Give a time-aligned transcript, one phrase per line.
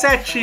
[0.00, 0.38] 97!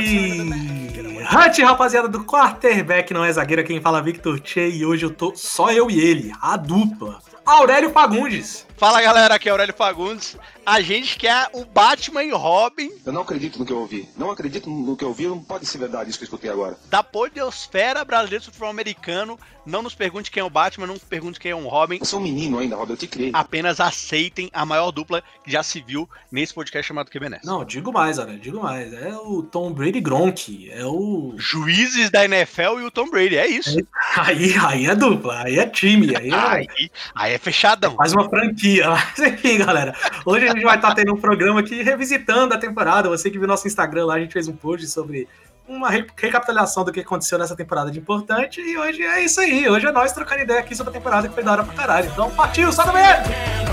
[1.34, 5.34] Hunt, rapaziada do quarterback, não é zagueira quem fala Victor Che e hoje eu tô
[5.36, 7.20] só eu e ele, a dupla.
[7.44, 8.68] Aurélio Fagundes.
[8.78, 10.38] Fala galera, aqui é Aurélio Fagundes.
[10.68, 12.92] A gente quer o Batman e Robin.
[13.06, 14.10] Eu não acredito no que eu ouvi.
[14.18, 16.78] Não acredito no que eu ouvi, não pode ser verdade isso que eu escutei agora.
[16.90, 19.40] Da Podosfera Brasileira do Futebol Americano.
[19.66, 21.98] Não nos pergunte quem é o Batman, não nos pergunte quem é um Robin.
[22.00, 23.32] Eu sou um menino ainda, Robin, eu te criei.
[23.34, 27.42] Apenas aceitem a maior dupla que já se viu nesse podcast chamado QBNES.
[27.44, 28.94] Não, digo mais, Aurélio, digo mais.
[28.94, 30.70] É o Tom Brady Gronk.
[30.72, 31.34] É o.
[31.38, 33.78] Juízes da NFL e o Tom Brady, é isso.
[34.16, 36.16] Aí, aí é dupla, aí é time.
[36.16, 36.68] Aí é, Aí,
[37.14, 37.94] aí é fechadão.
[37.96, 38.90] faz uma franquia.
[38.90, 39.94] Mas enfim, galera.
[40.26, 43.10] Hoje a gente vai estar tendo um programa aqui revisitando a temporada.
[43.10, 45.28] Você que viu nosso Instagram lá, a gente fez um post sobre
[45.68, 48.62] uma re- recapitulação do que aconteceu nessa temporada de importante.
[48.62, 49.70] E hoje é isso aí.
[49.70, 52.10] Hoje é nós trocando ideia aqui sobre a temporada que foi da hora pra caralho.
[52.10, 53.72] Então partiu, can't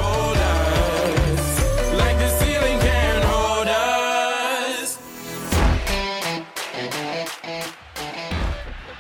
[3.27, 4.99] hold us.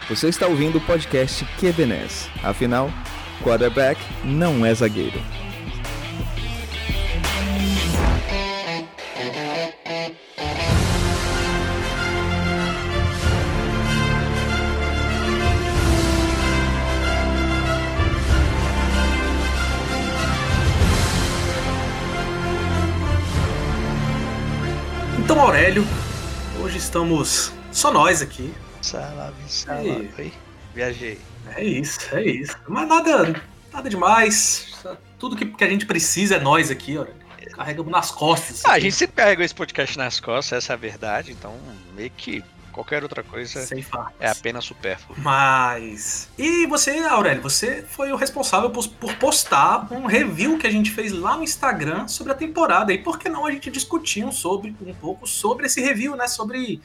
[0.09, 2.29] Você está ouvindo o podcast QBNES.
[2.43, 2.91] Afinal,
[3.43, 5.21] quarterback não é zagueiro.
[25.25, 25.87] Então, Aurélio,
[26.61, 28.53] hoje estamos só nós aqui.
[28.83, 30.11] Salve, salve.
[30.19, 30.33] Oi,
[30.75, 31.19] Viajei.
[31.57, 32.55] É isso, é isso.
[32.69, 34.85] Mas nada, nada demais.
[35.19, 37.19] Tudo que, que a gente precisa é nós aqui, Aurélio.
[37.53, 38.67] Carregamos nas costas.
[38.67, 41.33] Ah, a gente sempre carregou esse podcast nas costas, essa é a verdade.
[41.33, 41.59] Então,
[41.97, 42.45] meio que
[42.75, 43.85] qualquer outra coisa Sem
[44.19, 45.17] é apenas supérfluo.
[45.21, 46.29] Mas.
[46.37, 50.91] E você, Aurélio, você foi o responsável por, por postar um review que a gente
[50.91, 52.93] fez lá no Instagram sobre a temporada.
[52.93, 56.27] E por que não a gente discutir um, sobre, um pouco sobre esse review, né?
[56.27, 56.81] Sobre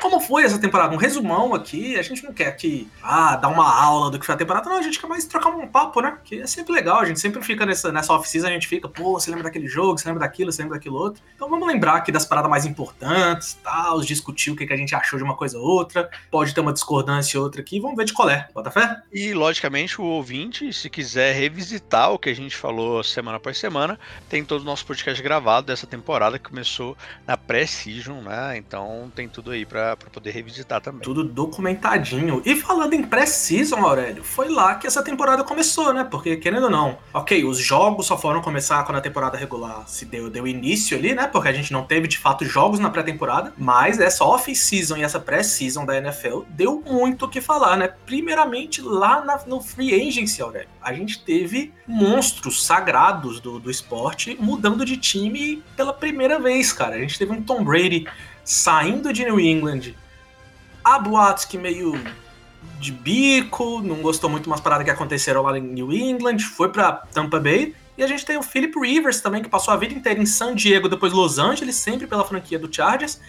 [0.00, 0.94] como foi essa temporada.
[0.94, 1.98] Um resumão aqui.
[1.98, 4.78] A gente não quer aqui ah, dar uma aula do que foi a temporada, não.
[4.78, 6.18] A gente quer mais trocar um papo, né?
[6.24, 7.00] Que é sempre legal.
[7.00, 9.98] A gente sempre fica nessa, nessa off-season, a gente fica, pô, você lembra daquele jogo,
[9.98, 11.22] você lembra daquilo, você lembra daquilo outro.
[11.34, 14.94] Então vamos lembrar aqui das paradas mais importantes, tal, discutir o que, que a gente
[14.94, 16.10] achou de uma coisa ou outra.
[16.30, 17.80] Pode ter uma discordância ou outra aqui.
[17.80, 18.48] Vamos ver de qual é.
[18.54, 19.02] Bota fé?
[19.12, 23.98] E, logicamente, o ouvinte, se quiser revisitar o que a gente falou semana após semana,
[24.28, 26.96] tem todo o nosso podcast gravado dessa temporada que começou
[27.26, 28.56] na pré-season, né?
[28.56, 31.00] Então tem tudo aí pra, pra poder revisitar também.
[31.00, 32.42] Tudo documentadinho.
[32.44, 36.04] E falando em pré-season, Aurélio, foi lá que essa temporada começou, né?
[36.04, 40.04] Porque, querendo ou não, ok, os jogos só foram começar quando a temporada regular se
[40.04, 41.26] deu, deu início ali, né?
[41.26, 43.52] Porque a gente não teve, de fato, jogos na pré-temporada.
[43.56, 47.88] Mas essa off-season e essa pré-season da NFL deu muito o que falar, né?
[48.06, 54.36] Primeiramente, lá na- no Free Agency, Aurélio, a gente teve monstros sagrados do, do esporte
[54.40, 56.96] mudando de time pela primeira vez, cara.
[56.96, 58.06] A gente teve um Tom Brady
[58.44, 59.94] saindo de New England
[60.82, 61.92] Há boatos que meio
[62.78, 66.92] de bico, não gostou muito umas paradas que aconteceram lá em New England, foi pra
[66.92, 67.74] Tampa Bay.
[67.98, 70.54] E a gente tem o Philip Rivers também, que passou a vida inteira em San
[70.54, 73.20] Diego, depois Los Angeles, sempre pela franquia do Chargers,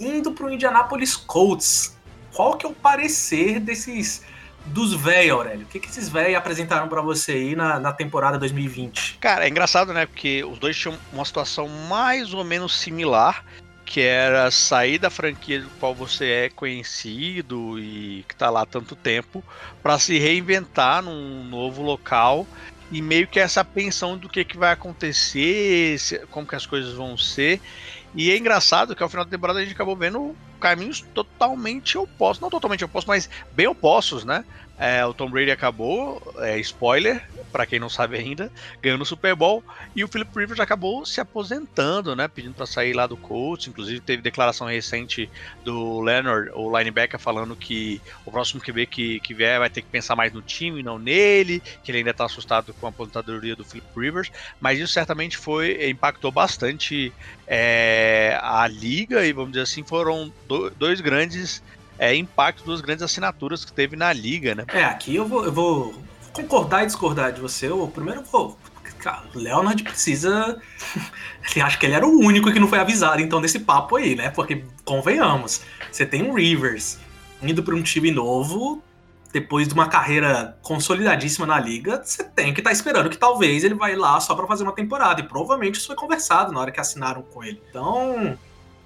[0.00, 1.96] indo pro Indianapolis Colts.
[2.34, 4.24] Qual que é o parecer desses
[4.66, 5.66] dos véi, Aurélio?
[5.66, 9.18] O que, que esses véi apresentaram pra você aí na, na temporada 2020?
[9.20, 10.06] Cara, é engraçado, né?
[10.06, 13.44] Porque os dois tinham uma situação mais ou menos similar,
[13.88, 18.66] que era sair da franquia do qual você é conhecido e que tá lá há
[18.66, 19.42] tanto tempo,
[19.82, 22.46] para se reinventar num novo local
[22.90, 26.94] e meio que essa pensão do que, que vai acontecer, se- como que as coisas
[26.94, 27.60] vão ser.
[28.14, 32.40] E é engraçado que ao final da temporada a gente acabou vendo caminhos totalmente opostos,
[32.40, 34.44] não totalmente opostos, mas bem opostos, né?
[34.78, 38.50] É, o Tom Brady acabou, é, spoiler, pra quem não sabe ainda,
[38.80, 39.64] ganhando o Super Bowl,
[39.96, 42.28] e o Philip Rivers acabou se aposentando, né?
[42.28, 43.66] Pedindo pra sair lá do Colts.
[43.66, 45.28] Inclusive, teve declaração recente
[45.64, 49.88] do Leonard, o linebacker, falando que o próximo QB que, que vier vai ter que
[49.88, 53.64] pensar mais no time, não nele, que ele ainda tá assustado com a aposentadoria do
[53.64, 54.30] Philip Rivers,
[54.60, 57.12] mas isso certamente foi impactou bastante
[57.46, 61.62] é, a liga, e vamos dizer assim, foram do- dois grandes
[61.98, 64.64] é, impactos, duas grandes assinaturas que teve na liga, né?
[64.68, 65.94] É, aqui eu vou, eu vou
[66.32, 67.66] concordar e discordar de você.
[67.66, 68.56] Eu primeiro vou.
[69.00, 70.60] Cara, o Leonard precisa.
[71.54, 74.14] Ele acha que ele era o único que não foi avisado, então, desse papo aí,
[74.14, 74.28] né?
[74.30, 76.98] Porque, convenhamos, você tem um Rivers
[77.40, 78.82] indo para um time novo,
[79.32, 83.74] depois de uma carreira consolidadíssima na liga, você tem que estar esperando que talvez ele
[83.74, 85.20] vai lá só para fazer uma temporada.
[85.20, 87.62] E provavelmente isso foi conversado na hora que assinaram com ele.
[87.70, 88.36] Então,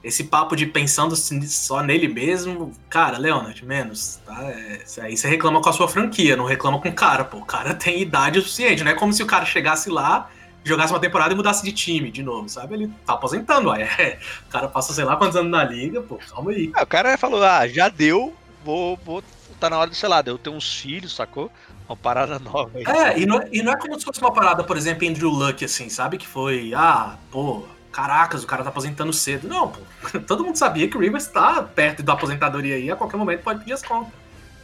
[0.02, 4.42] esse papo de pensando só nele mesmo, cara, Leonard, menos, tá?
[4.50, 7.38] É, isso aí você reclama com a sua franquia, não reclama com o cara, pô.
[7.38, 10.28] O cara tem idade o suficiente, não é como se o cara chegasse lá,
[10.64, 12.74] jogasse uma temporada e mudasse de time de novo, sabe?
[12.74, 13.82] Ele tá aposentando, aí.
[13.98, 16.72] É, o cara passa sei lá quantos anos na liga, pô, calma aí.
[16.76, 18.34] É, o cara falou, ah, já deu,
[18.64, 19.22] vou, vou.
[19.60, 21.48] Tá na hora de, sei lá, de eu ter uns filhos, sacou?
[21.88, 22.84] Uma parada nova aí.
[22.84, 25.30] É, e não, é- e não é como se fosse uma parada, por exemplo, Andrew
[25.30, 26.18] Luck, assim, sabe?
[26.18, 29.46] Que foi, ah, pô, caracas, o cara tá aposentando cedo.
[29.46, 29.80] Não, pô,
[30.26, 33.60] todo mundo sabia que o Rivers tá perto da aposentadoria aí, a qualquer momento pode
[33.60, 34.12] pedir as contas.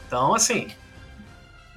[0.06, 0.68] Então, assim,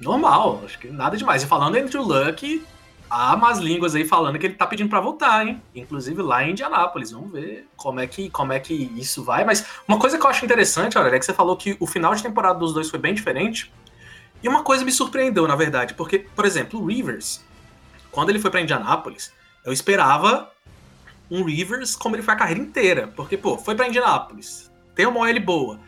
[0.00, 1.42] normal, acho que nada demais.
[1.42, 2.64] E falando em Andrew Luck,
[3.08, 5.62] há más línguas aí falando que ele tá pedindo pra voltar, hein?
[5.74, 7.10] Inclusive lá em Indianápolis.
[7.10, 9.44] Vamos ver como é que, como é que isso vai.
[9.44, 12.14] Mas uma coisa que eu acho interessante, olha, é que você falou que o final
[12.14, 13.70] de temporada dos dois foi bem diferente.
[14.42, 17.44] E uma coisa me surpreendeu, na verdade, porque, por exemplo, o Rivers,
[18.10, 19.32] quando ele foi pra Indianápolis,
[19.64, 20.50] eu esperava
[21.32, 23.08] um Rivers como ele foi a carreira inteira.
[23.08, 25.80] Porque, pô, foi pra Indianápolis, tem uma OL boa.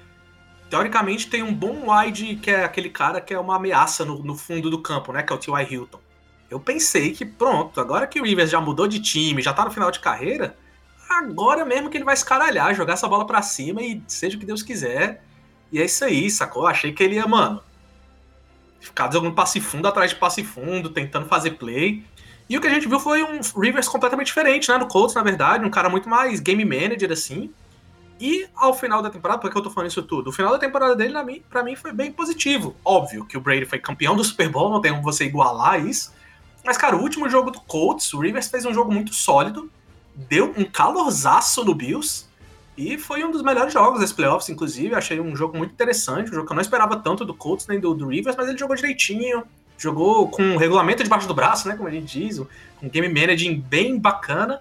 [0.70, 4.35] Teoricamente tem um bom wide, que é aquele cara que é uma ameaça no, no
[4.35, 5.23] fundo do campo, né?
[5.23, 5.67] Que é o T.Y.
[5.70, 6.00] Hilton.
[6.50, 9.70] Eu pensei que, pronto, agora que o Rivers já mudou de time, já tá no
[9.70, 10.56] final de carreira,
[11.08, 14.47] agora mesmo que ele vai escaralhar, jogar essa bola pra cima e seja o que
[14.47, 15.23] Deus quiser.
[15.70, 16.67] E é isso aí, sacou?
[16.67, 17.62] Achei que ele ia, mano,
[18.81, 22.05] ficar jogando passe fundo atrás de passe fundo, tentando fazer play.
[22.49, 24.76] E o que a gente viu foi um Rivers completamente diferente, né?
[24.76, 27.50] No Colts, na verdade, um cara muito mais game manager, assim.
[28.20, 30.29] E ao final da temporada, por que eu tô falando isso tudo?
[30.29, 32.76] O final da temporada dele, na mim, pra mim, foi bem positivo.
[32.85, 36.12] Óbvio que o Brady foi campeão do Super Bowl, não tem como você igualar isso.
[36.64, 39.70] Mas, cara, o último jogo do Colts, o Rivers fez um jogo muito sólido,
[40.14, 42.26] deu um calorzaço no Bills,
[42.76, 44.94] e foi um dos melhores jogos desse playoffs, inclusive.
[44.94, 47.79] Achei um jogo muito interessante, um jogo que eu não esperava tanto do Colts nem
[47.79, 49.44] do, do Rivers, mas ele jogou direitinho,
[49.79, 51.76] jogou com um regulamento debaixo do braço, né?
[51.76, 54.61] Como a gente diz, um game managing bem bacana.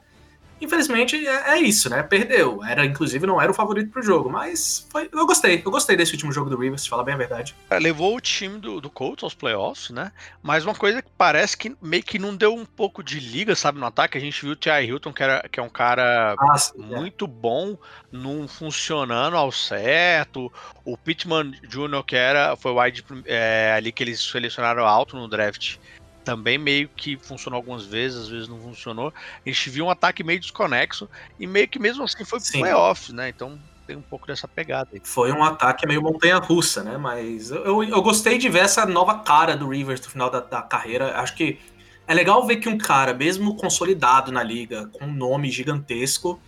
[0.62, 2.02] Infelizmente é, é isso, né?
[2.04, 2.64] Perdeu.
[2.64, 5.62] Era, inclusive, não era o favorito pro jogo, mas foi, eu gostei.
[5.66, 7.56] Eu gostei desse último jogo do Rivers, fala bem a verdade.
[7.70, 10.12] É, Levou o time do, do Colts aos playoffs, né?
[10.42, 13.80] Mas uma coisa que parece que meio que não deu um pouco de liga, sabe,
[13.80, 14.18] no ataque.
[14.18, 14.86] A gente viu o T.I.
[14.88, 16.96] Hilton, que, era, que é um cara Ah, sim, é.
[16.98, 17.78] muito bom,
[18.12, 20.52] não funcionando ao certo.
[20.86, 25.28] O Pittman Jr., que era, foi o wide é, ali que eles selecionaram alto no
[25.28, 25.78] draft,
[26.24, 29.14] também meio que funcionou algumas vezes, às vezes não funcionou.
[29.46, 31.10] A gente viu um ataque meio desconexo
[31.40, 32.60] e meio que mesmo assim foi pro Sim.
[32.60, 33.30] playoffs, né?
[33.30, 35.02] Então tem um pouco dessa pegada aí.
[35.04, 36.98] Foi um ataque meio montanha-russa, né?
[36.98, 40.40] Mas eu, eu, eu gostei de ver essa nova cara do Rivers no final da,
[40.40, 41.20] da carreira.
[41.20, 41.60] Acho que
[42.08, 46.40] é legal ver que um cara, mesmo consolidado na liga, com um nome gigantesco,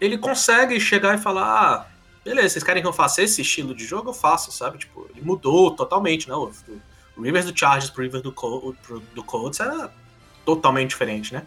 [0.00, 1.86] ele consegue chegar e falar: ah,
[2.24, 4.10] beleza, vocês querem que eu faça esse estilo de jogo?
[4.10, 4.78] Eu faço, sabe?
[4.78, 6.34] Tipo, ele mudou totalmente, né?
[7.16, 9.92] O, Rivers do Chargers pro Rivers do, Col pro, do Colts era
[10.44, 11.42] totalmente diferente, né?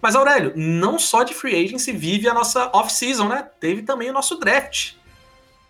[0.00, 3.48] Mas, Aurélio, não só de free agency vive a nossa off-season, né?
[3.58, 4.94] Teve também o nosso draft.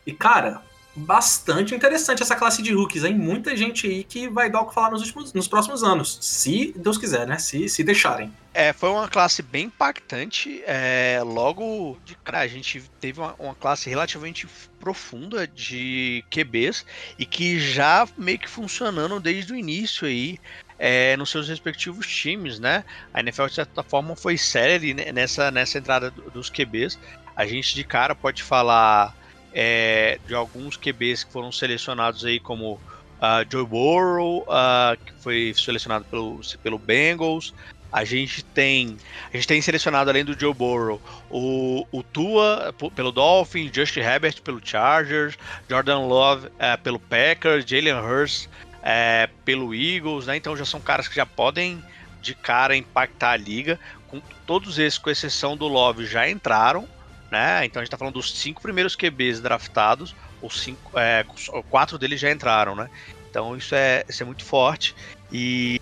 [0.06, 0.62] E, cara,
[0.98, 3.14] bastante interessante essa classe de rookies, hein?
[3.14, 6.18] Muita gente aí que vai dar o que falar nos, últimos, nos próximos anos.
[6.20, 7.38] Se Deus quiser, né?
[7.38, 8.32] Se, se deixarem.
[8.52, 10.62] É, foi uma classe bem impactante.
[10.66, 14.48] É, logo de cara, a gente teve uma, uma classe relativamente
[14.80, 16.84] profunda de QBs
[17.18, 20.38] e que já meio que funcionando desde o início aí.
[20.80, 22.84] é, nos seus respectivos times, né?
[23.12, 26.96] A NFL, de certa forma, foi séria né, nessa, nessa entrada do- dos QBs.
[27.34, 29.12] A gente de cara pode falar
[29.52, 32.80] é, de alguns QBs que foram selecionados aí, como
[33.20, 37.52] ah, Joe Burrow, ah, que foi selecionado pelo, pelo Bengals.
[37.90, 38.98] A gente tem
[39.32, 44.42] a gente tem selecionado além do Joe Burrow o, o Tua pelo Dolphins, Justin Herbert
[44.42, 45.38] pelo Chargers,
[45.70, 48.46] Jordan Love eh, pelo Packers, Jalen Hurst
[48.82, 50.36] eh, pelo Eagles, né?
[50.36, 51.82] Então já são caras que já podem
[52.20, 53.80] de cara impactar a liga.
[54.08, 56.86] Com todos esses, com exceção do Love, já entraram,
[57.30, 57.64] né?
[57.64, 61.24] Então a gente tá falando dos cinco primeiros QBs draftados, os cinco, é,
[61.68, 62.88] quatro deles já entraram, né?
[63.30, 64.94] Então isso é, isso é muito forte.
[65.30, 65.80] E,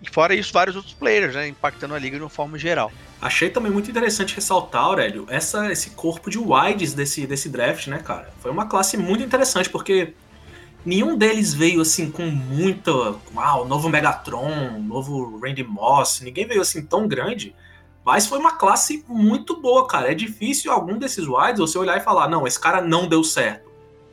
[0.00, 1.48] e fora isso, vários outros players, né?
[1.48, 2.92] Impactando a liga de uma forma geral.
[3.20, 7.98] Achei também muito interessante ressaltar, Aurélio, essa, esse corpo de wides desse, desse draft, né,
[7.98, 8.30] cara?
[8.40, 10.14] Foi uma classe muito interessante, porque
[10.84, 12.92] nenhum deles veio assim com muita.
[13.34, 17.54] Uau, novo Megatron, novo Randy Moss, ninguém veio assim tão grande.
[18.08, 20.10] Mas foi uma classe muito boa, cara.
[20.10, 23.68] É difícil algum desses wides você olhar e falar: não, esse cara não deu certo.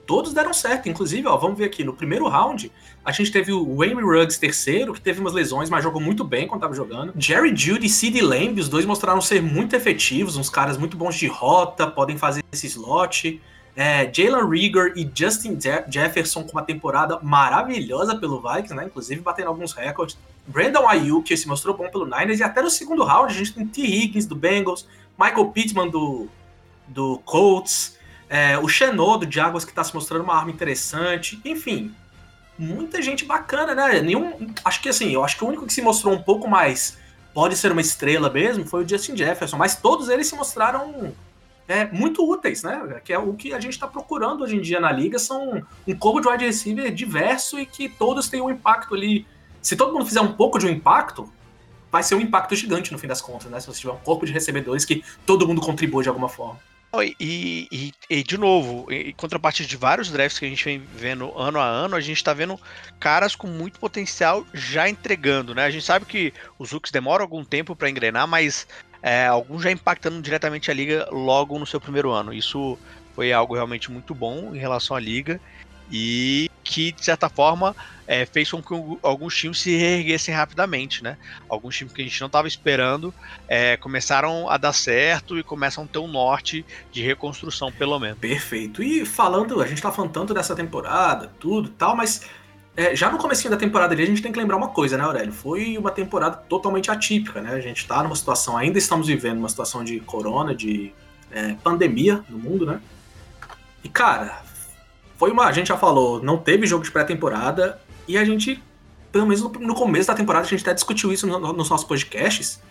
[0.05, 2.69] Todos deram certo, inclusive, ó, vamos ver aqui, no primeiro round,
[3.05, 6.45] a gente teve o Wayne Ruggs terceiro, que teve umas lesões, mas jogou muito bem
[6.45, 7.13] quando tava jogando.
[7.17, 11.15] Jerry Judy e Sid Lamb, os dois mostraram ser muito efetivos, uns caras muito bons
[11.15, 13.41] de rota, podem fazer esse slot.
[13.77, 18.83] É, Jalen Rieger e Justin Je- Jefferson com uma temporada maravilhosa pelo Vikings, né?
[18.85, 20.17] Inclusive batendo alguns recordes.
[20.47, 23.53] Brandon Ayuk, que se mostrou bom pelo Niners, e até no segundo round a gente
[23.53, 23.81] tem T.
[23.81, 24.87] Higgins do Bengals,
[25.17, 26.27] Michael Pittman do,
[26.87, 27.97] do Colts,
[28.29, 31.93] é, o Chenot do Jaguars que tá se mostrando uma arma interessante, enfim,
[32.57, 34.01] muita gente bacana, né?
[34.01, 36.97] Nenhum, acho que assim, eu acho que o único que se mostrou um pouco mais
[37.33, 41.13] pode ser uma estrela mesmo, foi o Justin Jefferson, mas todos eles se mostraram
[41.67, 43.01] é, muito úteis, né?
[43.03, 45.95] Que é o que a gente está procurando hoje em dia na liga, são um
[45.95, 49.25] corpo de wide receiver diverso e que todos têm um impacto ali.
[49.65, 51.27] Se todo mundo fizer um pouco de um impacto,
[51.91, 53.59] vai ser um impacto gigante no fim das contas, né?
[53.59, 56.59] Se você tiver um corpo de recebedores que todo mundo contribui de alguma forma.
[57.19, 61.35] E, e, e, de novo, em contrapartida de vários drafts que a gente vem vendo
[61.35, 62.59] ano a ano, a gente tá vendo
[62.99, 65.65] caras com muito potencial já entregando, né?
[65.65, 68.67] A gente sabe que os hooks demoram algum tempo para engrenar, mas
[69.01, 72.31] é, alguns já impactando diretamente a liga logo no seu primeiro ano.
[72.31, 72.77] Isso
[73.15, 75.41] foi algo realmente muito bom em relação à liga
[75.91, 77.75] e que, de certa forma,
[78.07, 81.17] é, fez com que alguns times se reerguessem rapidamente, né?
[81.49, 83.13] Alguns times que a gente não estava esperando
[83.47, 88.17] é, começaram a dar certo e começam a ter um norte de reconstrução, pelo menos.
[88.19, 88.83] Perfeito.
[88.83, 92.27] E falando, a gente está falando tanto dessa temporada, tudo tal, mas
[92.77, 95.03] é, já no começo da temporada ali, a gente tem que lembrar uma coisa, né,
[95.03, 95.31] Aurélio?
[95.31, 97.53] Foi uma temporada totalmente atípica, né?
[97.53, 100.93] A gente está numa situação, ainda estamos vivendo uma situação de corona, de
[101.31, 102.81] é, pandemia no mundo, né?
[103.83, 104.41] E, cara,
[105.17, 105.45] foi uma.
[105.45, 108.61] A gente já falou, não teve jogo de pré-temporada, e a gente,
[109.11, 112.61] pelo menos no, começo da temporada, a gente até discutiu isso no, nos nossos podcasts.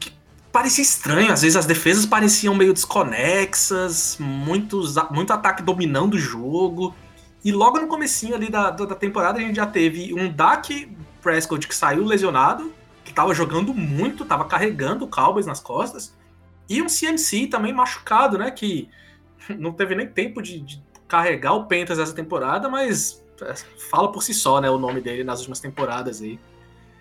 [0.00, 0.12] Que
[0.50, 6.94] parecia estranho, às vezes as defesas pareciam meio desconexas, muitos, muito ataque dominando o jogo.
[7.44, 11.66] E logo no comecinho ali da, da temporada a gente já teve um Dak Prescott
[11.66, 12.72] que saiu lesionado,
[13.04, 16.14] que tava jogando muito, tava carregando o Cowboys nas costas,
[16.68, 18.88] e um CMC também machucado, né, que
[19.58, 20.82] não teve nem tempo de, de
[21.12, 23.52] carregar o Pentas essa temporada, mas é,
[23.90, 26.40] fala por si só, né, o nome dele nas últimas temporadas aí.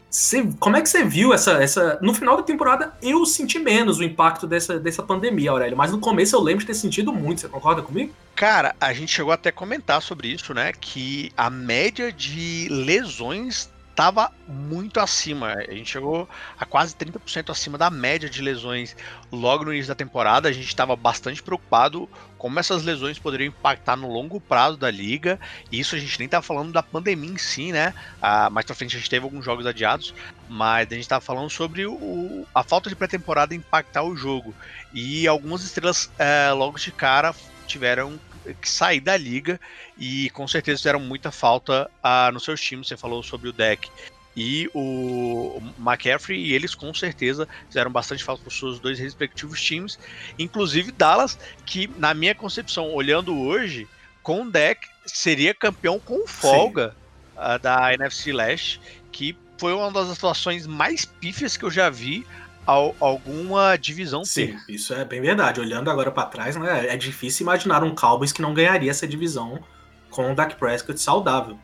[0.10, 1.98] Cê, como é que você viu essa, essa.
[2.02, 5.78] No final da temporada, eu senti menos o impacto dessa, dessa pandemia, Aurélio.
[5.78, 7.40] Mas no começo eu lembro de ter sentido muito.
[7.40, 8.14] Você concorda comigo?
[8.36, 10.74] Cara, a gente chegou até a comentar sobre isso, né?
[10.74, 13.70] Que a média de lesões
[14.02, 15.54] estava muito acima.
[15.54, 16.28] A gente chegou
[16.60, 18.96] a quase 30% acima da média de lesões
[19.32, 20.50] logo no início da temporada.
[20.50, 25.40] A gente estava bastante preocupado como essas lesões poderiam impactar no longo prazo da liga.
[25.72, 27.94] E isso a gente nem estava falando da pandemia em si, né?
[28.20, 30.16] Ah, mais pra frente a gente teve alguns jogos adiados,
[30.50, 34.52] mas a gente estava falando sobre o, a falta de pré-temporada impactar o jogo.
[34.92, 37.36] E algumas estrelas é, logo de cara
[37.68, 38.20] tiveram
[38.64, 39.60] sair da liga
[39.98, 42.88] e com certeza fizeram muita falta uh, nos seus times.
[42.88, 43.90] Você falou sobre o deck
[44.36, 49.62] e o McCaffrey, e eles com certeza fizeram bastante falta para os seus dois respectivos
[49.62, 50.00] times,
[50.40, 53.88] inclusive Dallas, que na minha concepção, olhando hoje,
[54.24, 56.96] com o deck seria campeão com folga
[57.36, 58.80] uh, da NFC Leste,
[59.12, 62.26] que foi uma das atuações mais pífias que eu já vi
[63.00, 64.74] alguma divisão Sim, ter.
[64.74, 65.60] isso é bem verdade.
[65.60, 69.60] Olhando agora para trás, né, é difícil imaginar um Cowboys que não ganharia essa divisão
[70.10, 71.58] com o Dak Prescott saudável.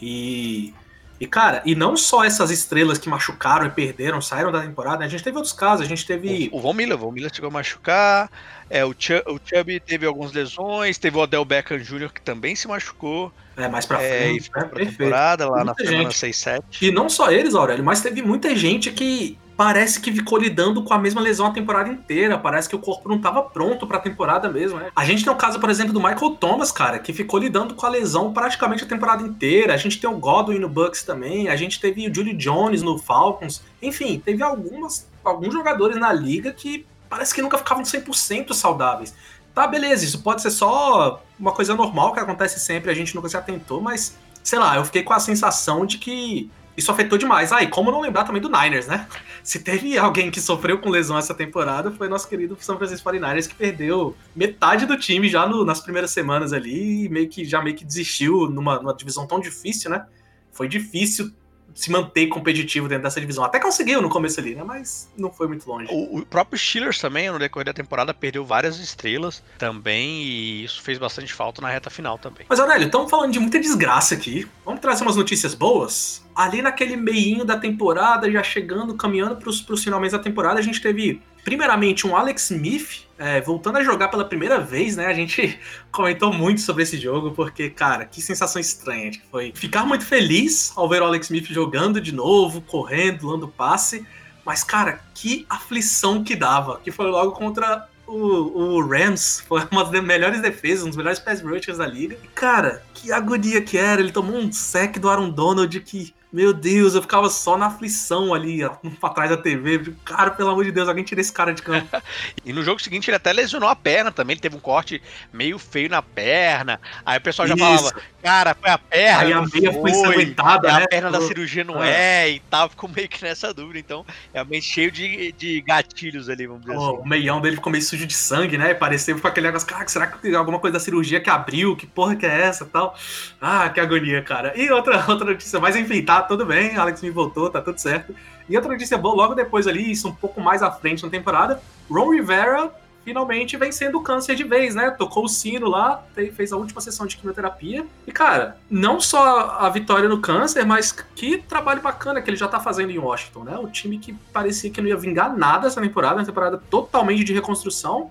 [0.00, 0.74] E,
[1.20, 5.06] e cara, e não só essas estrelas que machucaram e perderam, saíram da temporada, né,
[5.06, 6.48] a gente teve outros casos, a gente teve...
[6.52, 8.30] O, o Von Miller, o Von Miller chegou a machucar,
[8.68, 12.12] é, o, Ch o Chubb teve algumas lesões, teve o Odell Beckham Jr.
[12.12, 13.32] que também se machucou.
[13.56, 14.66] É, mais pra é, frente, é, né?
[14.66, 16.62] pra temporada, lá muita na semana 6-7.
[16.82, 20.92] E não só eles, Aurélio, mas teve muita gente que parece que ficou lidando com
[20.92, 22.38] a mesma lesão a temporada inteira.
[22.38, 24.78] Parece que o corpo não estava pronto para a temporada mesmo.
[24.78, 24.90] Né?
[24.94, 27.86] A gente tem o caso, por exemplo, do Michael Thomas, cara, que ficou lidando com
[27.86, 29.74] a lesão praticamente a temporada inteira.
[29.74, 31.48] A gente tem o Godwin no Bucks também.
[31.48, 33.62] A gente teve o Julie Jones no Falcons.
[33.80, 39.14] Enfim, teve algumas, alguns jogadores na liga que parece que nunca ficavam 100% saudáveis.
[39.54, 43.28] Tá, beleza, isso pode ser só uma coisa normal que acontece sempre, a gente nunca
[43.28, 47.52] se atentou, mas sei lá, eu fiquei com a sensação de que isso afetou demais.
[47.52, 49.06] Ah, e como não lembrar também do Niners, né?
[49.42, 53.48] Se teve alguém que sofreu com lesão essa temporada, foi nosso querido São Francisco 49ers,
[53.48, 57.62] que perdeu metade do time já no, nas primeiras semanas ali, e meio que já
[57.62, 60.06] meio que desistiu numa, numa divisão tão difícil, né?
[60.52, 61.32] Foi difícil
[61.74, 63.44] se manter competitivo dentro dessa divisão.
[63.44, 64.62] Até conseguiu no começo ali, né?
[64.62, 65.88] Mas não foi muito longe.
[65.90, 70.80] O, o próprio Steelers também, no decorrer da temporada, perdeu várias estrelas também, e isso
[70.82, 72.46] fez bastante falta na reta final também.
[72.48, 74.46] Mas, Aurélio, estamos falando de muita desgraça aqui.
[74.64, 76.24] Vamos trazer umas notícias boas?
[76.34, 80.80] Ali naquele meinho da temporada, já chegando, caminhando para os finalmente da temporada, a gente
[80.80, 85.06] teve primeiramente um Alex Smith é, voltando a jogar pela primeira vez, né?
[85.06, 85.58] A gente
[85.92, 89.52] comentou muito sobre esse jogo, porque, cara, que sensação estranha que foi.
[89.54, 94.04] Ficar muito feliz ao ver o Alex Smith jogando de novo, correndo, dando passe.
[94.44, 96.80] Mas, cara, que aflição que dava.
[96.82, 99.42] Que foi logo contra o, o Rams.
[99.48, 102.18] Foi uma das melhores defesas, um dos melhores pass rushers da liga.
[102.22, 104.00] E, cara, que agonia que era.
[104.00, 108.34] Ele tomou um sec do Aaron Donald que Meu Deus, eu ficava só na aflição
[108.34, 108.58] ali,
[108.98, 109.94] pra trás da TV.
[110.04, 111.86] Cara, pelo amor de Deus, alguém tira esse cara de campo.
[112.44, 115.00] E no jogo seguinte ele até lesionou a perna também, ele teve um corte
[115.32, 116.78] meio feio na perna.
[117.06, 117.64] Aí o pessoal já Isso.
[117.64, 119.20] falava, cara, foi a perna.
[119.20, 120.82] Aí a meia foi ensanguentada, é né?
[120.84, 121.88] A perna da cirurgia não Ah.
[121.88, 123.78] é e tal, ficou meio que nessa dúvida.
[123.78, 126.84] Então, realmente cheio de, de gatilhos ali, vamos dizer assim.
[126.84, 128.74] o meião dele ficou meio sujo de sangue, né?
[128.74, 131.76] Parecia com aquele negócio, cara, será que tem alguma coisa da cirurgia que abriu?
[131.76, 132.94] Que porra que é essa tal?
[133.40, 134.52] Ah, que agonia, cara.
[134.56, 138.14] E outra, outra notícia, mas enfim, tá tudo bem, Alex me voltou, tá tudo certo.
[138.48, 141.62] E outra notícia boa, logo depois ali, isso um pouco mais à frente na temporada,
[141.90, 142.70] Ron Rivera
[143.04, 144.90] finalmente vencendo o câncer de vez, né?
[144.90, 147.86] Tocou o sino lá, fe- fez a última sessão de quimioterapia.
[148.06, 152.48] E, cara, não só a vitória no câncer, mas que trabalho bacana que ele já
[152.48, 153.58] tá fazendo em Washington, né?
[153.58, 157.34] O time que parecia que não ia vingar nada essa temporada, uma temporada totalmente de
[157.34, 158.10] reconstrução.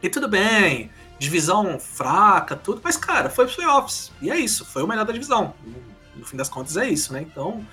[0.00, 4.12] E tudo bem, divisão fraca, tudo, mas, cara, foi playoffs.
[4.22, 5.52] E é isso, foi o melhor da divisão.
[6.16, 7.22] No- fim das contas é isso, né?
[7.22, 7.64] Então,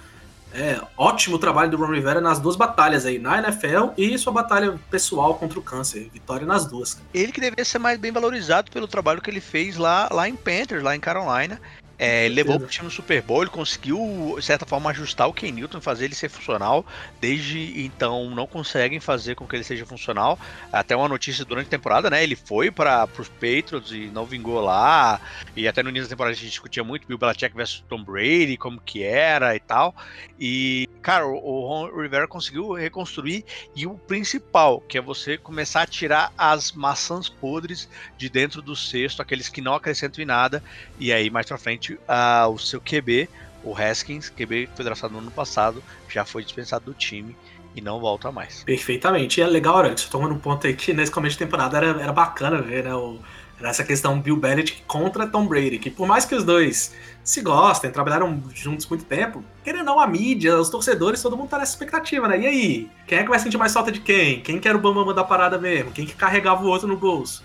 [0.54, 4.80] é ótimo trabalho do Ron Rivera nas duas batalhas aí, na NFL e sua batalha
[4.90, 6.10] pessoal contra o câncer.
[6.12, 7.00] Vitória nas duas.
[7.14, 10.36] Ele que deveria ser mais bem valorizado pelo trabalho que ele fez lá, lá em
[10.36, 11.62] Panthers, lá em Carolina.
[12.00, 15.34] É, ele levou o time no Super Bowl, ele conseguiu, de certa forma, ajustar o
[15.34, 16.86] Ken Newton, fazer ele ser funcional.
[17.20, 20.40] Desde então, não conseguem fazer com que ele seja funcional.
[20.72, 22.24] Até uma notícia durante a temporada, né?
[22.24, 25.20] Ele foi para os Patriots e não vingou lá.
[25.58, 28.56] E até no início da temporada a gente discutia muito Bill Belichick versus Tom Brady,
[28.56, 29.94] como que era e tal.
[30.40, 33.44] E, cara, o Ron Rivera conseguiu reconstruir.
[33.76, 38.74] E o principal, que é você começar a tirar as maçãs podres de dentro do
[38.76, 40.64] cesto, aqueles que não acrescentam em nada.
[40.98, 43.30] E aí, mais pra frente, ah, o seu QB,
[43.64, 47.36] o Haskins, QB que foi draftado no ano passado, já foi dispensado do time
[47.76, 48.64] e não volta mais.
[48.64, 49.40] Perfeitamente.
[49.40, 52.02] E é legal, olha, você tocando um ponto aí que nesse começo de temporada era,
[52.02, 52.94] era bacana ver, né?
[52.94, 53.20] O,
[53.62, 57.92] essa questão Bill Belichick contra Tom Brady, que por mais que os dois se gostem,
[57.92, 61.74] trabalharam juntos muito tempo, querendo ou não, a mídia, os torcedores, todo mundo tá nessa
[61.74, 62.40] expectativa, né?
[62.40, 62.92] E aí?
[63.06, 64.40] Quem é que vai sentir mais falta de quem?
[64.42, 65.92] Quem que era o bambam da parada mesmo?
[65.92, 67.44] Quem que carregava o outro no bolso?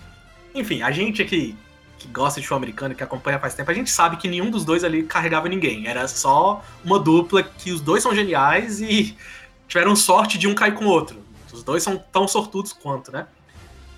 [0.53, 1.55] Enfim, a gente aqui
[1.97, 4.65] que gosta de futebol americano, que acompanha faz tempo, a gente sabe que nenhum dos
[4.65, 5.87] dois ali carregava ninguém.
[5.87, 9.17] Era só uma dupla que os dois são geniais e
[9.67, 11.17] tiveram sorte de um cair com o outro.
[11.51, 13.27] Os dois são tão sortudos quanto, né?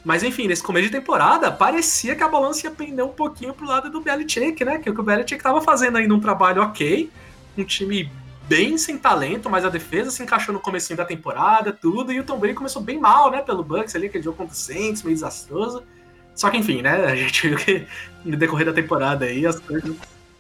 [0.06, 3.66] Mas enfim, nesse começo de temporada, parecia que a balança ia pender um pouquinho pro
[3.66, 4.78] lado do Belichick, né?
[4.78, 7.12] Que o que o Belichick tava fazendo ainda um trabalho ok,
[7.58, 8.10] um time
[8.48, 12.24] bem sem talento, mas a defesa se encaixou no comecinho da temporada, tudo, e o
[12.24, 15.16] Tom Brady começou bem mal, né, pelo Bucks ali, aquele jogo contra o Saints, meio
[15.16, 15.84] desastroso.
[16.38, 17.88] Só que enfim, né, a gente viu que
[18.24, 19.96] no decorrer da temporada aí as coisas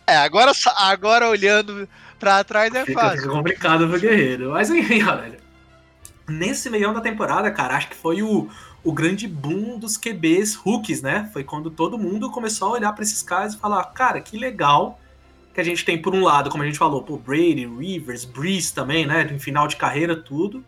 [0.05, 4.51] É, agora, agora olhando pra trás é Fica, fica complicado pro Guerreiro.
[4.51, 5.39] Mas enfim, olha.
[6.29, 8.47] Nesse meião da temporada, cara, acho que foi o,
[8.83, 11.29] o grande boom dos QBs rookies, né?
[11.33, 14.99] Foi quando todo mundo começou a olhar pra esses caras e falar, cara, que legal
[15.53, 18.71] que a gente tem por um lado, como a gente falou, pô, Brady, Rivers, Breeze
[18.71, 19.27] também, né?
[19.33, 20.63] Em final de carreira, tudo.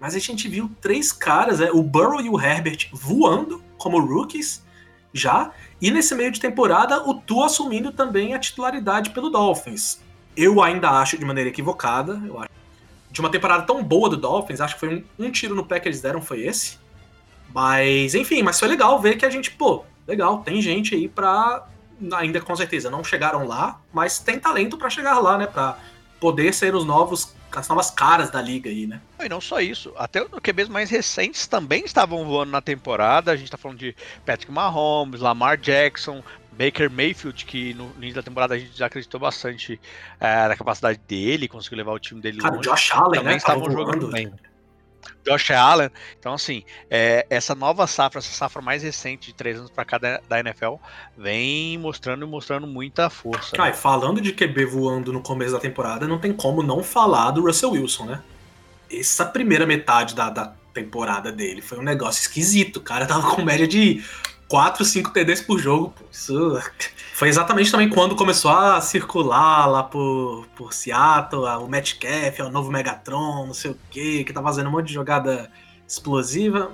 [0.00, 1.70] Mas a gente viu três caras, né?
[1.70, 4.64] o Burrow e o Herbert voando como rookies
[5.12, 5.52] já.
[5.80, 10.00] E nesse meio de temporada, o Tu assumindo também a titularidade pelo Dolphins.
[10.34, 12.20] Eu ainda acho de maneira equivocada.
[12.26, 12.48] Eu acho.
[13.10, 15.80] De uma temporada tão boa do Dolphins, acho que foi um, um tiro no pé
[15.80, 16.78] que eles deram, foi esse.
[17.52, 21.66] Mas, enfim, mas foi legal ver que a gente, pô, legal, tem gente aí pra.
[22.14, 25.46] Ainda com certeza não chegaram lá, mas tem talento pra chegar lá, né?
[25.46, 25.76] Pra
[26.18, 29.00] poder ser os novos, as novas caras da liga aí, né?
[29.18, 33.32] E não só isso, até os QBs mais recentes também estavam voando na temporada.
[33.32, 38.22] A gente tá falando de Patrick Mahomes, Lamar Jackson, Baker Mayfield, que no início da
[38.22, 39.80] temporada a gente já acreditou bastante
[40.18, 42.68] é, na capacidade dele, conseguiu levar o time dele Cara, longe.
[42.68, 43.36] Josh Allen, também né?
[43.36, 44.32] estavam tava jogando bem.
[45.24, 45.90] Josh Allen.
[46.18, 49.98] Então, assim, é, essa nova safra, essa safra mais recente de três anos para cá
[49.98, 50.74] da, da, NFL,
[51.16, 53.56] vem mostrando e mostrando muita força.
[53.56, 57.44] Cara, falando de QB voando no começo da temporada, não tem como não falar do
[57.44, 58.22] Russell Wilson, né?
[58.90, 62.78] Essa primeira metade da, da temporada dele foi um negócio esquisito.
[62.78, 64.02] O cara tava com média de
[64.50, 65.94] 4, 5 TDs por jogo.
[66.10, 66.60] Isso
[67.14, 72.68] foi exatamente também quando começou a circular lá por, por Seattle, o Metcalf, o novo
[72.72, 75.48] Megatron, não sei o que, que tá fazendo um monte de jogada
[75.86, 76.72] explosiva.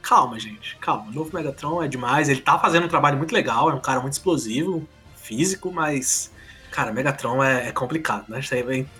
[0.00, 1.08] Calma, gente, calma.
[1.08, 2.28] O novo Megatron é demais.
[2.28, 6.32] Ele tá fazendo um trabalho muito legal, é um cara muito explosivo, físico, mas.
[6.70, 8.38] Cara, Megatron é, é complicado, né?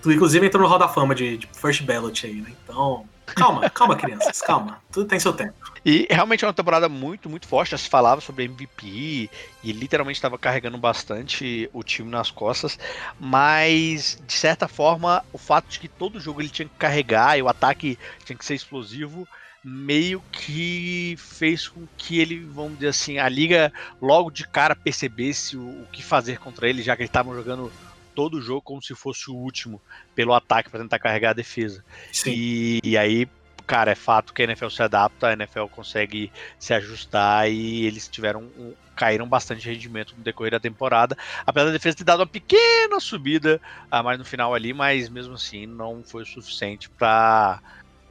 [0.04, 2.50] Inclusive, entrou no Hall da Fama de, de First Ballot aí, né?
[2.64, 3.06] Então.
[3.26, 4.80] Calma, calma, crianças, calma.
[4.90, 5.54] Tudo tem seu tempo.
[5.84, 7.72] E realmente é uma temporada muito, muito forte.
[7.72, 9.30] Já se falava sobre MVP
[9.62, 12.78] e literalmente estava carregando bastante o time nas costas.
[13.18, 17.42] Mas, de certa forma, o fato de que todo jogo ele tinha que carregar e
[17.42, 19.26] o ataque tinha que ser explosivo,
[19.62, 25.56] meio que fez com que ele, vamos dizer assim, a liga logo de cara percebesse
[25.56, 27.72] o, o que fazer contra ele, já que eles estavam jogando
[28.16, 29.80] todo o jogo como se fosse o último
[30.14, 31.84] pelo ataque para tentar carregar a defesa.
[32.10, 32.32] Sim.
[32.34, 33.28] E, e aí,
[33.66, 38.08] cara, é fato que a NFL se adapta, a NFL consegue se ajustar e eles
[38.08, 42.20] tiveram um, caíram bastante de rendimento no decorrer da temporada, apesar da defesa ter dado
[42.20, 46.88] uma pequena subida ah, mais no final ali, mas mesmo assim não foi o suficiente
[46.88, 47.60] para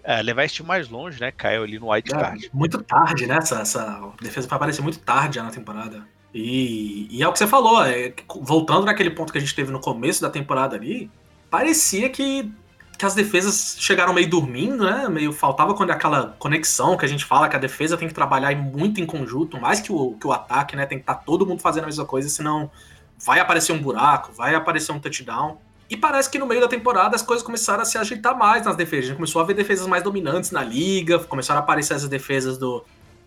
[0.03, 1.31] é, levar esse time mais longe, né?
[1.31, 2.45] Caiu ali no white card.
[2.45, 3.37] É, muito tarde, né?
[3.37, 6.07] Essa, essa defesa vai aparecer muito tarde já na temporada.
[6.37, 9.71] E, e é o que você falou, é, voltando naquele ponto que a gente teve
[9.71, 11.09] no começo da temporada ali,
[11.49, 12.51] parecia que,
[12.97, 15.07] que as defesas chegaram meio dormindo, né?
[15.07, 18.53] Meio faltava quando aquela conexão que a gente fala que a defesa tem que trabalhar
[18.53, 20.85] muito em conjunto, mais que o, que o ataque, né?
[20.85, 22.69] Tem que estar tá todo mundo fazendo a mesma coisa, senão
[23.17, 25.57] vai aparecer um buraco, vai aparecer um touchdown.
[25.89, 28.75] E parece que no meio da temporada as coisas começaram a se ajeitar mais nas
[28.75, 29.05] defesas.
[29.05, 32.57] A gente começou a ver defesas mais dominantes na liga, começaram a aparecer as defesas
[32.57, 32.83] do,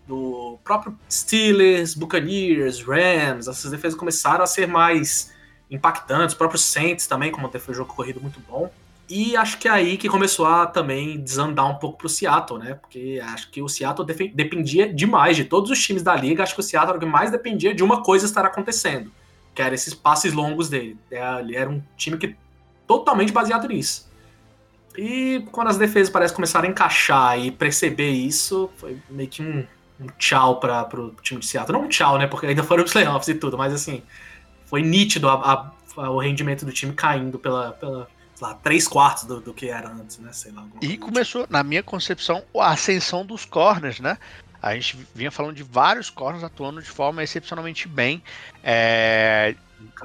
[0.09, 3.47] do próprio Steelers, Buccaneers, Rams.
[3.47, 5.33] Essas defesas começaram a ser mais
[5.71, 6.35] impactantes.
[6.35, 8.73] O próprio Saints também, como teve um jogo corrido muito bom.
[9.09, 12.75] E acho que é aí que começou a também desandar um pouco pro Seattle, né?
[12.75, 16.43] Porque acho que o Seattle dependia demais de todos os times da liga.
[16.43, 19.11] Acho que o Seattle era o que mais dependia de uma coisa estar acontecendo,
[19.55, 20.99] que era esses passes longos dele.
[21.11, 22.37] É, ele era um time que
[22.87, 24.09] totalmente baseado nisso.
[24.97, 29.65] E quando as defesas parecem começar a encaixar e perceber isso, foi meio que um,
[30.01, 31.79] um tchau para o time de Seattle.
[31.79, 32.27] Não um tchau, né?
[32.27, 34.03] Porque ainda foram os playoffs e tudo, mas assim,
[34.67, 38.09] foi nítido a, a, a, o rendimento do time caindo pela, pela
[38.41, 40.33] lá, três quartos do, do, que era antes, né?
[40.33, 40.65] Sei lá.
[40.81, 44.19] E começou, na minha concepção, a ascensão dos corners, né?
[44.61, 48.23] A gente vinha falando de vários corners atuando de forma excepcionalmente bem.
[48.63, 49.55] É,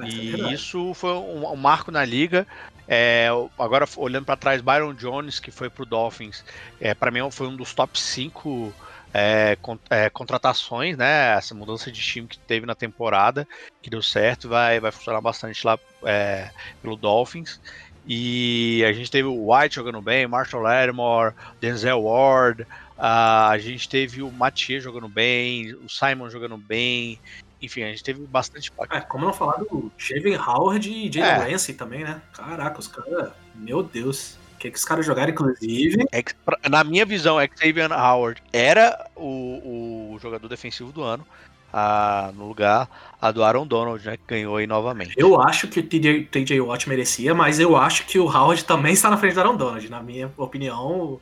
[0.04, 2.46] e é isso foi um, um, marco na liga.
[2.86, 3.28] É,
[3.58, 6.44] agora, olhando para trás, Byron Jones, que foi pro Dolphins,
[6.80, 8.72] é, para mim foi um dos top 5
[9.14, 9.56] é,
[9.88, 11.36] é, contratações, né?
[11.36, 13.46] Essa mudança de time que teve na temporada,
[13.80, 16.50] que deu certo, vai, vai funcionar bastante lá é,
[16.82, 17.60] pelo Dolphins.
[18.06, 22.66] E a gente teve o White jogando bem, Marshall Lattimore, Denzel Ward, uh,
[22.98, 27.18] a gente teve o Mathieu jogando bem, o Simon jogando bem,
[27.62, 28.94] enfim, a gente teve bastante impacto.
[28.94, 31.52] É, como não falar do Javen Howard e Jalen é.
[31.52, 32.20] Lance também, né?
[32.34, 33.32] Caraca, os caras.
[33.54, 34.36] Meu Deus.
[34.64, 36.06] Que, que os caras jogaram, inclusive?
[36.10, 41.26] É na minha visão, é que Xavier Howard era o, o jogador defensivo do ano.
[41.70, 42.88] A, no lugar
[43.20, 45.12] a do Aaron Donald, né, que ganhou aí novamente.
[45.18, 48.92] Eu acho que o TJ, TJ Watt merecia, mas eu acho que o Howard também
[48.92, 49.90] está na frente do Aaron Donald.
[49.90, 51.20] Na minha opinião,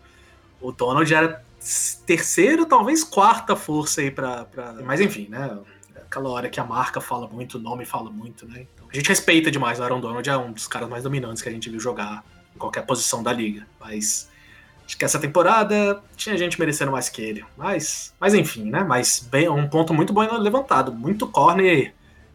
[0.60, 1.42] o, o Donald era
[2.06, 4.44] terceiro, talvez quarta força aí para.
[4.44, 4.74] Pra...
[4.84, 5.58] Mas enfim, né?
[5.96, 8.66] aquela hora que a marca fala muito, o nome fala muito, né?
[8.74, 11.48] Então, a gente respeita demais o Aaron Donald, é um dos caras mais dominantes que
[11.48, 12.22] a gente viu jogar
[12.62, 13.66] qualquer posição da liga.
[13.80, 14.30] Mas
[14.86, 17.44] acho que essa temporada tinha gente merecendo mais que ele.
[17.56, 18.82] Mas, mas enfim, né?
[18.82, 20.92] Mas bem, um ponto muito bom levantado.
[20.92, 21.92] Muito corner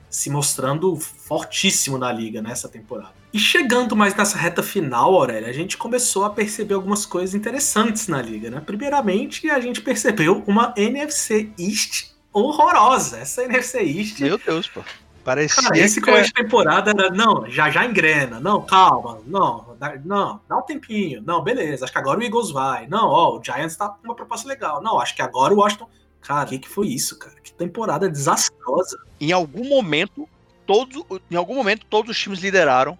[0.10, 3.14] se mostrando fortíssimo na liga nessa temporada.
[3.34, 8.08] E chegando mais nessa reta final, Aurélia, a gente começou a perceber algumas coisas interessantes
[8.08, 8.62] na liga, né?
[8.66, 13.20] Primeiramente, a gente percebeu uma NFC East horrorosa.
[13.20, 14.20] Essa NFC East.
[14.22, 14.82] Meu Deus, pô.
[15.28, 16.06] Parecia Cara, esse que...
[16.06, 20.62] começo de temporada era, não, já já engrena, não, calma, não, dá, não, dá um
[20.62, 24.06] tempinho, não, beleza, acho que agora o Eagles vai, não, ó, o Giants tá com
[24.06, 25.90] uma proposta legal, não, acho que agora o Washington,
[26.22, 28.98] cara, o que, que foi isso, cara, que temporada desastrosa.
[29.20, 30.30] Em algum momento,
[30.66, 32.98] todos, em algum momento, todos os times lideraram,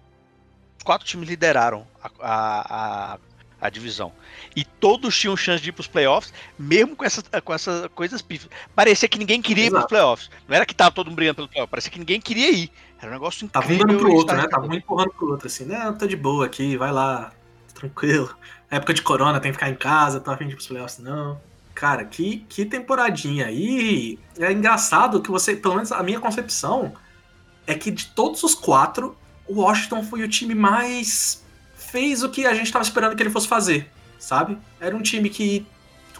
[0.76, 3.18] os quatro times lideraram a, a, a
[3.60, 4.12] a divisão.
[4.54, 8.50] E todos tinham chance de ir pros playoffs, mesmo com essas, com essas coisas pífias.
[8.74, 9.76] Parecia que ninguém queria Exato.
[9.76, 10.30] ir pros playoffs.
[10.46, 12.70] Não era que tava todo mundo brigando pelo playoff, parecia que ninguém queria ir.
[13.00, 13.78] Era um negócio incrível.
[13.78, 14.48] Tava um pro outro, né?
[14.48, 15.94] Tava um empurrando pro outro, assim, né?
[15.98, 17.32] Tô de boa aqui, vai lá,
[17.74, 18.34] tranquilo.
[18.70, 21.40] época de corona, tem que ficar em casa, tô afim de ir pros playoffs, não.
[21.74, 24.18] Cara, que, que temporadinha aí.
[24.36, 26.92] É engraçado que você, pelo menos a minha concepção,
[27.66, 29.16] é que de todos os quatro,
[29.46, 31.44] o Washington foi o time mais
[31.90, 34.58] fez o que a gente estava esperando que ele fosse fazer, sabe?
[34.80, 35.66] Era um time que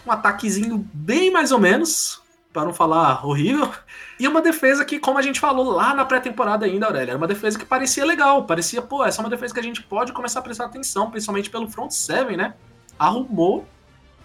[0.05, 3.71] um ataquezinho bem mais ou menos, para não falar horrível,
[4.19, 7.27] e uma defesa que, como a gente falou lá na pré-temporada ainda, Aurélia, era uma
[7.27, 10.39] defesa que parecia legal, parecia, pô, essa é uma defesa que a gente pode começar
[10.39, 12.53] a prestar atenção, principalmente pelo front seven, né?
[12.97, 13.67] Arrumou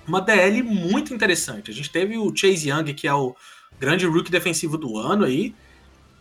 [0.06, 1.70] uma DL muito interessante.
[1.70, 3.34] A gente teve o Chase Young, que é o
[3.78, 5.54] grande rookie defensivo do ano aí,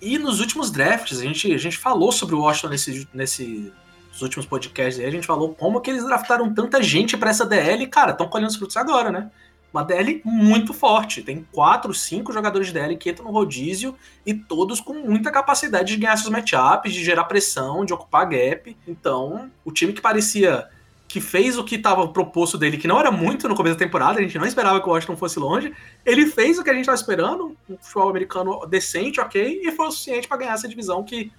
[0.01, 3.71] e nos últimos drafts, a gente, a gente falou sobre o Washington nesse, nesse,
[4.13, 7.45] nos últimos podcasts aí, a gente falou como que eles draftaram tanta gente para essa
[7.45, 9.31] DL cara, estão colhendo os frutos agora, né?
[9.73, 11.23] Uma DL muito forte.
[11.23, 15.95] Tem quatro, cinco jogadores de DL que entram no rodízio e todos com muita capacidade
[15.95, 18.77] de ganhar seus matchups, de gerar pressão, de ocupar gap.
[18.87, 20.69] Então, o time que parecia
[21.07, 24.19] que fez o que estava proposto dele, que não era muito no começo da temporada,
[24.19, 25.73] a gente não esperava que o Washington fosse longe.
[26.05, 29.87] Ele fez o que a gente estava esperando, um futebol americano decente, ok, e foi
[29.87, 31.31] o suficiente para ganhar essa divisão que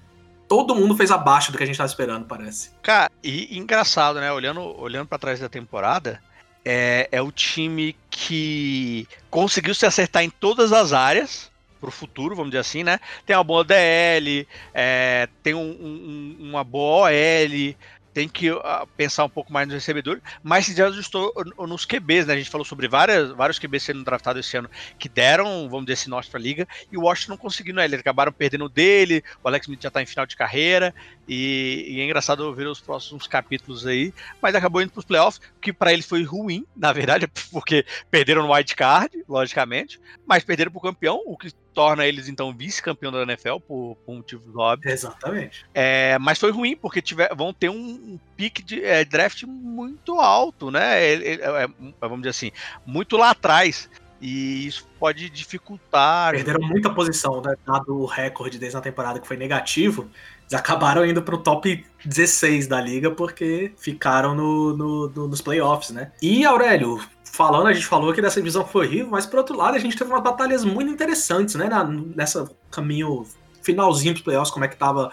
[0.48, 2.70] todo mundo fez abaixo do que a gente tava esperando, parece.
[2.82, 4.32] Cara, e engraçado, né?
[4.32, 6.20] Olhando, olhando para trás da temporada,
[6.64, 12.50] é, é o time que conseguiu se acertar em todas as áreas pro futuro, vamos
[12.50, 12.98] dizer assim, né?
[13.26, 17.74] Tem uma boa DL, é, tem um, um, uma boa OL,
[18.14, 18.62] tem que uh,
[18.96, 22.34] pensar um pouco mais nos recebedores, mas se já ajustou nos QBs, né?
[22.34, 25.94] A gente falou sobre várias, vários QBs sendo draftados esse ano que deram, vamos dizer,
[25.94, 27.84] esse norte para a liga, e o Washington não conseguiu, né?
[27.84, 30.94] Eles acabaram perdendo o dele, o Alex Smith já está em final de carreira,
[31.28, 35.40] e, e, é engraçado ver os próximos capítulos aí, mas acabou indo para os playoffs,
[35.60, 40.70] que para eles foi ruim, na verdade, porque perderam no wild card, logicamente, mas perderam
[40.70, 44.92] para o campeão, o que torna eles então vice-campeão da NFL por, por motivos óbvios.
[44.92, 45.66] Exatamente.
[45.74, 50.20] É, mas foi ruim porque tiver, vão ter um, um pique de é, draft muito
[50.20, 51.02] alto, né?
[51.02, 51.68] É, é, é,
[52.00, 52.52] vamos dizer assim,
[52.86, 53.90] muito lá atrás.
[54.20, 56.32] E isso pode dificultar.
[56.32, 57.56] Perderam muita posição, né?
[57.66, 60.08] Dado o recorde desde a temporada que foi negativo.
[60.42, 65.90] Eles acabaram indo pro top 16 da liga porque ficaram no, no, no, nos playoffs,
[65.90, 66.12] né?
[66.22, 69.74] E, Aurélio, falando, a gente falou que dessa divisão foi horrível, mas por outro lado,
[69.74, 71.68] a gente teve umas batalhas muito interessantes, né?
[71.68, 73.26] Na, nessa caminho
[73.60, 75.12] finalzinho dos playoffs, como é que tava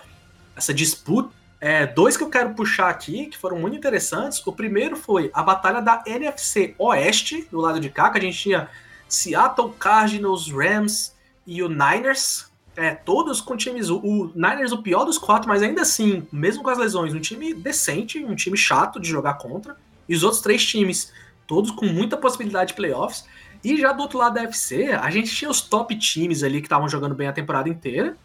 [0.55, 1.33] essa disputa.
[1.59, 4.45] É, dois que eu quero puxar aqui, que foram muito interessantes.
[4.45, 8.37] O primeiro foi a batalha da NFC Oeste, do lado de cá, que a gente
[8.37, 8.69] tinha
[9.09, 12.51] Seattle Cardinals, Rams e o Niners.
[12.75, 13.89] É, todos com times.
[13.89, 17.19] O, o Niners, o pior dos quatro, mas ainda assim, mesmo com as lesões, um
[17.19, 19.75] time decente, um time chato de jogar contra.
[20.07, 21.11] E os outros três times
[21.51, 23.25] todos com muita possibilidade de playoffs.
[23.61, 26.67] E já do outro lado da FC, a gente tinha os top times ali que
[26.67, 28.15] estavam jogando bem a temporada inteira.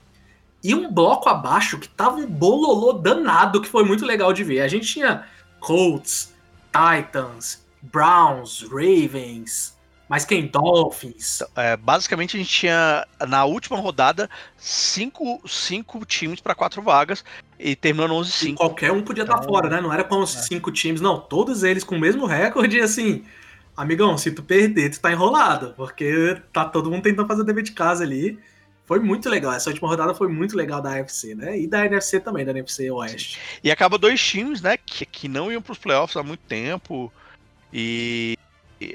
[0.62, 4.60] E um bloco abaixo que tava um bololô danado, que foi muito legal de ver.
[4.60, 5.24] A gente tinha
[5.58, 6.32] Colts,
[6.70, 9.75] Titans, Browns, Ravens,
[10.08, 10.46] mas quem?
[10.46, 11.42] Dolphins.
[11.56, 17.24] É, basicamente a gente tinha na última rodada cinco, cinco times para quatro vagas
[17.58, 18.56] e terminando 11 5.
[18.56, 19.80] Qualquer um podia estar então, fora, né?
[19.80, 20.42] Não era com os é.
[20.42, 21.18] cinco times, não.
[21.20, 23.24] Todos eles com o mesmo recorde, assim.
[23.76, 27.72] Amigão, se tu perder, tu tá enrolado, porque tá todo mundo tentando fazer dever de
[27.72, 28.38] casa ali.
[28.86, 29.52] Foi muito legal.
[29.52, 31.58] Essa última rodada foi muito legal da AFC, né?
[31.58, 33.40] E da NFC também, da NFC Oeste.
[33.62, 37.12] E acaba dois times, né, que, que não iam pros playoffs há muito tempo.
[37.72, 38.38] E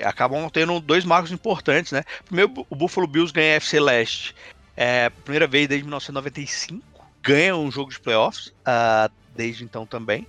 [0.03, 2.03] acabam tendo dois marcos importantes, né?
[2.25, 4.35] Primeiro, o Buffalo Bills ganha a FC Leste.
[4.75, 6.81] É, primeira vez desde 1995.
[7.21, 10.27] Ganha um jogo de playoffs uh, desde então também.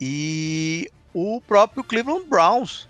[0.00, 2.88] E o próprio Cleveland Browns,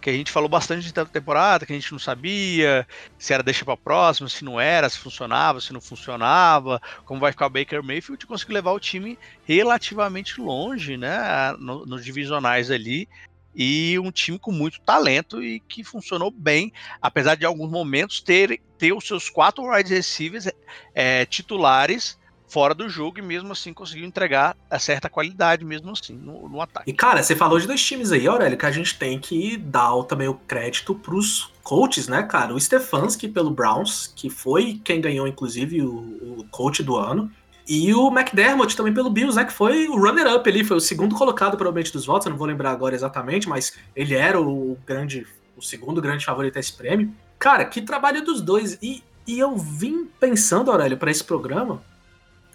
[0.00, 2.86] que a gente falou bastante de temporada, que a gente não sabia
[3.18, 7.32] se era deixa para próxima, se não era, se funcionava, se não funcionava, como vai
[7.32, 13.08] ficar o Baker Mayfield, conseguiu levar o time relativamente longe, né, nos divisionais ali,
[13.56, 18.60] e um time com muito talento e que funcionou bem, apesar de alguns momentos ter,
[18.76, 20.46] ter os seus quatro wide receivers
[20.94, 26.14] é, titulares fora do jogo e mesmo assim conseguiu entregar a certa qualidade mesmo assim
[26.14, 26.88] no, no, ataque.
[26.90, 29.90] E cara, você falou de dois times aí, Aurélio, que a gente tem que dar
[30.04, 32.54] também o crédito pros coaches, né, cara?
[32.54, 37.30] O Stefanski pelo Browns, que foi quem ganhou inclusive o, o coach do ano,
[37.68, 39.44] e o McDermott também pelo Bills, né?
[39.44, 42.46] Que foi o runner-up ali, foi o segundo colocado provavelmente dos votos, eu não vou
[42.46, 45.26] lembrar agora exatamente, mas ele era o grande,
[45.56, 47.12] o segundo grande favorito a esse prêmio.
[47.38, 48.78] Cara, que trabalho dos dois.
[48.80, 51.82] E, e eu vim pensando, Aurélio, para esse programa,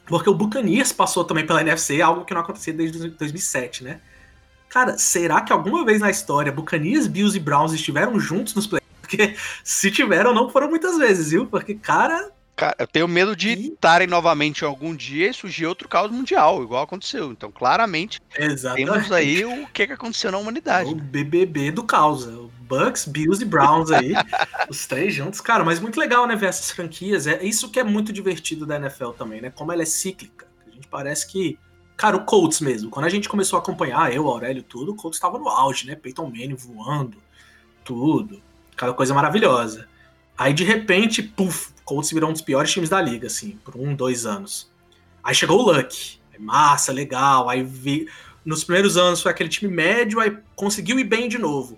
[0.06, 4.00] porque o Buccaneers passou também pela NFC, algo que não acontecia desde 2007, né?
[4.70, 8.82] Cara, será que alguma vez na história Buccaneers, Bills e Browns estiveram juntos nos playoffs?
[9.02, 11.46] Porque se tiveram, não foram muitas vezes, viu?
[11.46, 16.12] Porque, cara, Cara, eu tenho medo de estarem novamente algum dia e surgir outro caos
[16.12, 17.32] mundial, igual aconteceu.
[17.32, 18.92] Então, claramente, Exatamente.
[18.92, 20.92] temos aí o que, que aconteceu na humanidade.
[20.92, 22.28] O BBB do caos.
[22.28, 24.14] É o Bucks, Bills e Browns aí.
[24.70, 25.42] os três juntos.
[25.42, 27.28] Cara, mas muito legal, né, ver essas franquias.
[27.28, 29.50] É isso que é muito divertido da NFL também, né?
[29.50, 30.48] Como ela é cíclica.
[30.66, 31.58] A gente parece que.
[31.98, 32.90] Cara, o Colts mesmo.
[32.90, 35.96] Quando a gente começou a acompanhar, eu, Aurélio, tudo, o Colts estava no auge, né?
[35.96, 37.18] Peyton Manning voando,
[37.84, 38.42] tudo.
[38.74, 39.88] Aquela coisa maravilhosa.
[40.38, 43.94] Aí, de repente, puf, Colts virou um dos piores times da liga, assim, por um,
[43.94, 44.72] dois anos.
[45.22, 46.22] Aí chegou o Luck.
[46.40, 47.50] Massa, legal.
[47.50, 48.08] Aí vi...
[48.46, 51.78] nos primeiros anos foi aquele time médio, aí conseguiu ir bem de novo.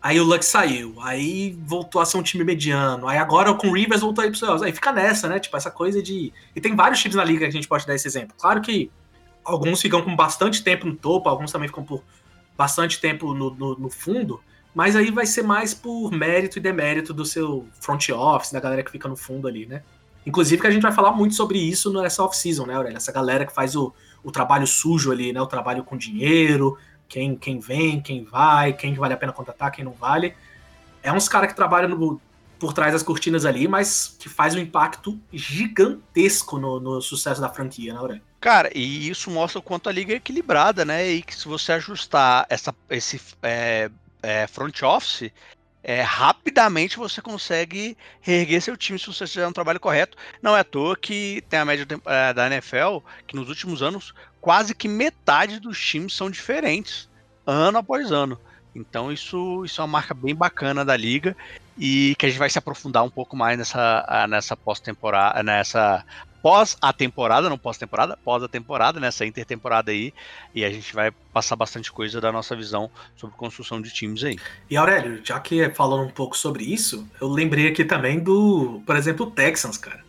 [0.00, 3.06] Aí o Luck saiu, aí voltou a ser um time mediano.
[3.06, 4.62] Aí agora com o Rivers voltou aí pro playoffs.
[4.62, 5.38] Aí fica nessa, né?
[5.38, 6.32] Tipo, essa coisa de.
[6.56, 8.34] E tem vários times na liga que a gente pode dar esse exemplo.
[8.38, 8.90] Claro que
[9.44, 12.02] alguns ficam com bastante tempo no topo, alguns também ficam por
[12.56, 14.40] bastante tempo no, no, no fundo.
[14.74, 18.82] Mas aí vai ser mais por mérito e demérito do seu front office, da galera
[18.82, 19.82] que fica no fundo ali, né?
[20.24, 22.96] Inclusive que a gente vai falar muito sobre isso nessa off-season, né, Aurélia?
[22.96, 25.40] Essa galera que faz o, o trabalho sujo ali, né?
[25.40, 29.84] O trabalho com dinheiro, quem, quem vem, quem vai, quem vale a pena contratar, quem
[29.84, 30.34] não vale.
[31.02, 32.20] É uns caras que trabalham no,
[32.58, 37.48] por trás das cortinas ali, mas que faz um impacto gigantesco no, no sucesso da
[37.48, 38.22] franquia, né, Aurélio?
[38.40, 41.08] Cara, e isso mostra o quanto a liga é equilibrada, né?
[41.08, 43.90] E que se você ajustar essa, esse é,
[44.22, 45.30] é, front office,
[45.82, 50.16] é, rapidamente você consegue reerguer seu time se você fizer um trabalho correto.
[50.40, 54.14] Não é à toa que tem a média é, da NFL que nos últimos anos
[54.40, 57.08] quase que metade dos times são diferentes,
[57.46, 58.38] ano após ano.
[58.74, 61.36] Então isso, isso é uma marca bem bacana da liga
[61.78, 66.04] e que a gente vai se aprofundar um pouco mais nessa, nessa pós-temporada, nessa
[66.42, 70.12] pós a temporada, não pós-temporada, pós a temporada, nessa intertemporada aí,
[70.54, 74.36] e a gente vai passar bastante coisa da nossa visão sobre construção de times aí.
[74.68, 78.96] E Aurélio, já que falando um pouco sobre isso, eu lembrei aqui também do, por
[78.96, 80.02] exemplo, o Texans, cara.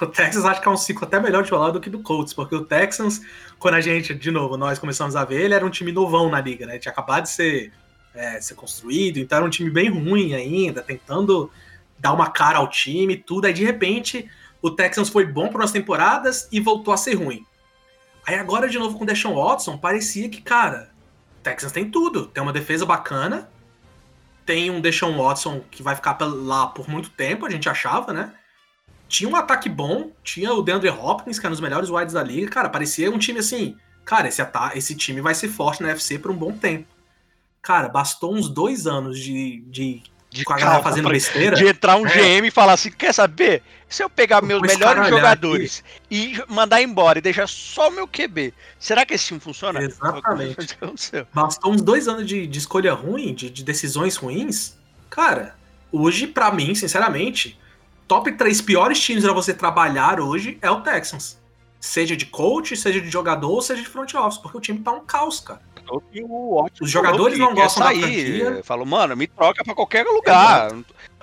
[0.00, 2.32] O Texans acho que é um ciclo até melhor de falar do que do Colts,
[2.32, 3.22] porque o Texans,
[3.58, 6.40] quando a gente, de novo, nós começamos a ver, ele era um time novão na
[6.40, 6.78] liga, né?
[6.78, 7.72] Tinha acabado de ser,
[8.14, 11.50] é, ser construído, então era um time bem ruim ainda, tentando
[11.98, 13.46] dar uma cara ao time, tudo.
[13.46, 14.28] Aí de repente
[14.62, 17.46] o Texans foi bom por umas temporadas e voltou a ser ruim.
[18.26, 20.90] Aí agora, de novo, com o Deshaun Watson, parecia que, cara,
[21.38, 22.26] o Texans tem tudo.
[22.26, 23.48] Tem uma defesa bacana,
[24.44, 28.34] tem um Deshaun Watson que vai ficar lá por muito tempo, a gente achava, né?
[29.08, 32.22] Tinha um ataque bom, tinha o DeAndre Hopkins, que é um dos melhores wides da
[32.22, 32.48] liga.
[32.48, 34.40] Cara, parecia um time assim, cara, esse,
[34.74, 36.86] esse time vai ser forte na UFC por um bom tempo.
[37.62, 41.56] Cara, bastou uns dois anos de, de de com a galera fazendo besteira.
[41.56, 42.38] De entrar um é.
[42.40, 43.62] GM e falar assim: quer saber?
[43.88, 46.38] Se eu pegar meus melhores jogadores aqui.
[46.48, 49.82] e mandar embora e deixar só o meu QB, será que esse time funciona?
[49.82, 50.78] Exatamente.
[51.34, 54.78] Bastou uns dois anos de, de escolha ruim, de, de, decisões ruins.
[55.08, 55.56] Cara,
[55.90, 57.58] hoje, para mim, sinceramente,
[58.06, 61.40] top 3 piores times para você trabalhar hoje é o Texans.
[61.80, 65.04] Seja de coach, seja de jogador, seja de front office, porque o time tá um
[65.04, 68.64] caos, cara o Os jogadores não gostam sair, da franquia.
[68.64, 70.70] Falou, mano, me troca para qualquer lugar.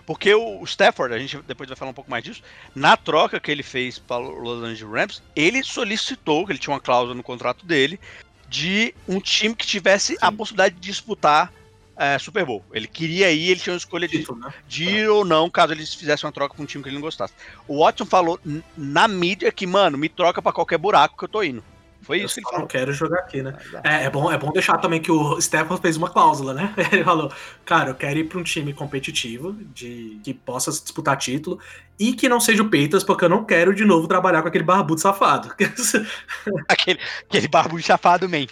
[0.06, 2.42] Porque o Stafford, a gente depois vai falar um pouco mais disso,
[2.74, 6.74] na troca que ele fez para o Los Angeles Rams, ele solicitou, que ele tinha
[6.74, 8.00] uma cláusula no contrato dele,
[8.48, 10.20] de um time que tivesse Sim.
[10.22, 11.52] a possibilidade de disputar
[11.98, 12.64] é, Super Bowl.
[12.72, 14.54] Ele queria ir, ele tinha uma escolha de, né?
[14.68, 17.02] de ir ou não, caso eles fizessem uma troca com um time que ele não
[17.02, 17.34] gostasse.
[17.68, 18.40] O Watson falou
[18.78, 21.64] na mídia que, mano, me troca para qualquer buraco que eu tô indo.
[22.02, 22.62] Foi isso que ele falou.
[22.62, 23.58] não quero jogar aqui, né?
[23.84, 26.74] É, é, bom, é bom deixar também que o Stefan fez uma cláusula, né?
[26.92, 27.32] Ele falou,
[27.66, 31.60] cara, eu quero ir para um time competitivo, de que possa disputar título,
[32.00, 34.64] e que não seja o Peitas, porque eu não quero de novo trabalhar com aquele
[34.64, 35.50] barbudo safado.
[36.68, 38.52] aquele, aquele barbudo safado mesmo.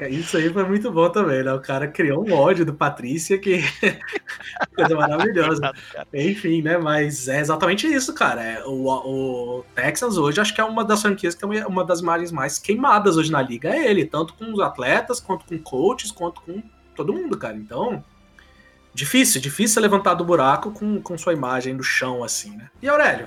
[0.00, 1.52] É, isso aí foi muito bom também, né?
[1.52, 3.62] O cara criou um ódio do Patrícia que
[4.74, 5.72] coisa maravilhosa.
[6.14, 6.78] Enfim, né?
[6.78, 8.42] Mas é exatamente isso, cara.
[8.42, 12.00] É, o, o Texans hoje acho que é uma das franquias que é uma das
[12.00, 13.68] imagens mais queimadas hoje na liga.
[13.68, 16.62] É ele, tanto com os atletas, quanto com coaches, quanto com
[16.94, 17.56] todo mundo, cara.
[17.56, 18.02] Então,
[18.94, 22.68] Difícil, difícil levantar do buraco com, com sua imagem no chão, assim, né?
[22.80, 23.26] E Aurélio,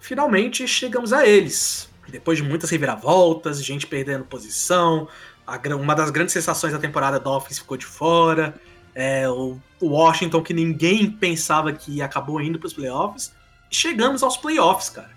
[0.00, 1.90] finalmente chegamos a eles.
[2.08, 5.08] Depois de muitas reviravoltas, gente perdendo posição,
[5.46, 8.54] a, uma das grandes sensações da temporada Dolphins ficou de fora,
[8.94, 13.34] é, o, o Washington que ninguém pensava que acabou indo para os playoffs,
[13.70, 15.10] chegamos aos playoffs, cara.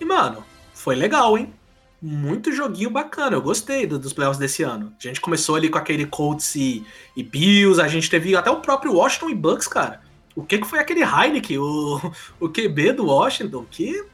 [0.00, 1.52] E, mano, foi legal, hein?
[2.00, 3.36] Muito joguinho bacana.
[3.36, 4.94] Eu gostei do, dos playoffs desse ano.
[4.98, 6.84] A gente começou ali com aquele Colts e,
[7.16, 10.00] e, Bills, a gente teve até o próprio Washington e Bucks, cara.
[10.34, 12.00] O que, que foi aquele Heineken, o,
[12.40, 13.66] o QB do Washington?
[13.70, 14.04] Que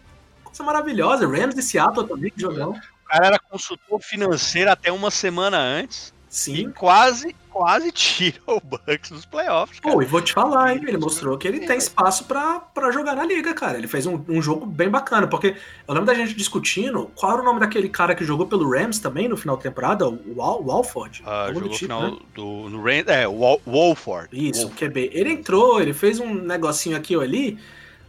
[0.43, 1.29] coisa maravilhosa.
[1.29, 2.71] Rams e Seattle também, que jogão.
[2.71, 6.13] O cara era consultor financeiro até uma semana antes.
[6.37, 6.55] Sim.
[6.55, 9.81] E quase, quase tira o Bucks dos playoffs.
[9.81, 9.95] Cara.
[9.95, 10.83] Pô, e vou te falar, hein?
[10.87, 13.79] Ele mostrou que ele tem espaço para jogar na liga, cara.
[13.79, 15.57] Ele fez um, um, jogo bem bacana, porque
[15.89, 18.99] eu lembro da gente discutindo qual era o nome daquele cara que jogou pelo Rams
[18.99, 21.23] também no final da temporada, o Wal Walford.
[21.25, 22.19] Ah, jogou no tipo, final né?
[22.35, 24.29] do no Rams, é, o Walford.
[24.31, 24.91] Isso, Walford.
[24.91, 25.11] QB.
[25.15, 27.59] Ele entrou, ele fez um negocinho aqui ou ali,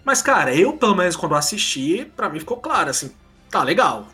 [0.03, 3.09] mas cara, eu pelo menos quando assisti, para mim ficou claro assim,
[3.49, 4.05] tá legal,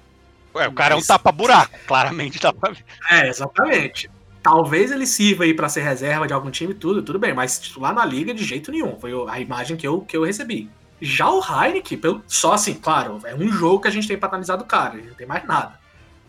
[0.56, 1.04] Ué, o cara Mas...
[1.04, 2.86] é um tapa-buraco, claramente dá pra ver.
[3.10, 4.10] É, exatamente.
[4.42, 7.94] Talvez ele sirva aí para ser reserva de algum time, tudo, tudo bem, mas titular
[7.94, 9.00] na liga de jeito nenhum.
[9.00, 10.70] Foi a imagem que eu, que eu recebi.
[11.02, 14.58] Já o Heineken, só assim, claro, é um jogo que a gente tem pra analisar
[14.58, 15.80] do cara, não tem mais nada.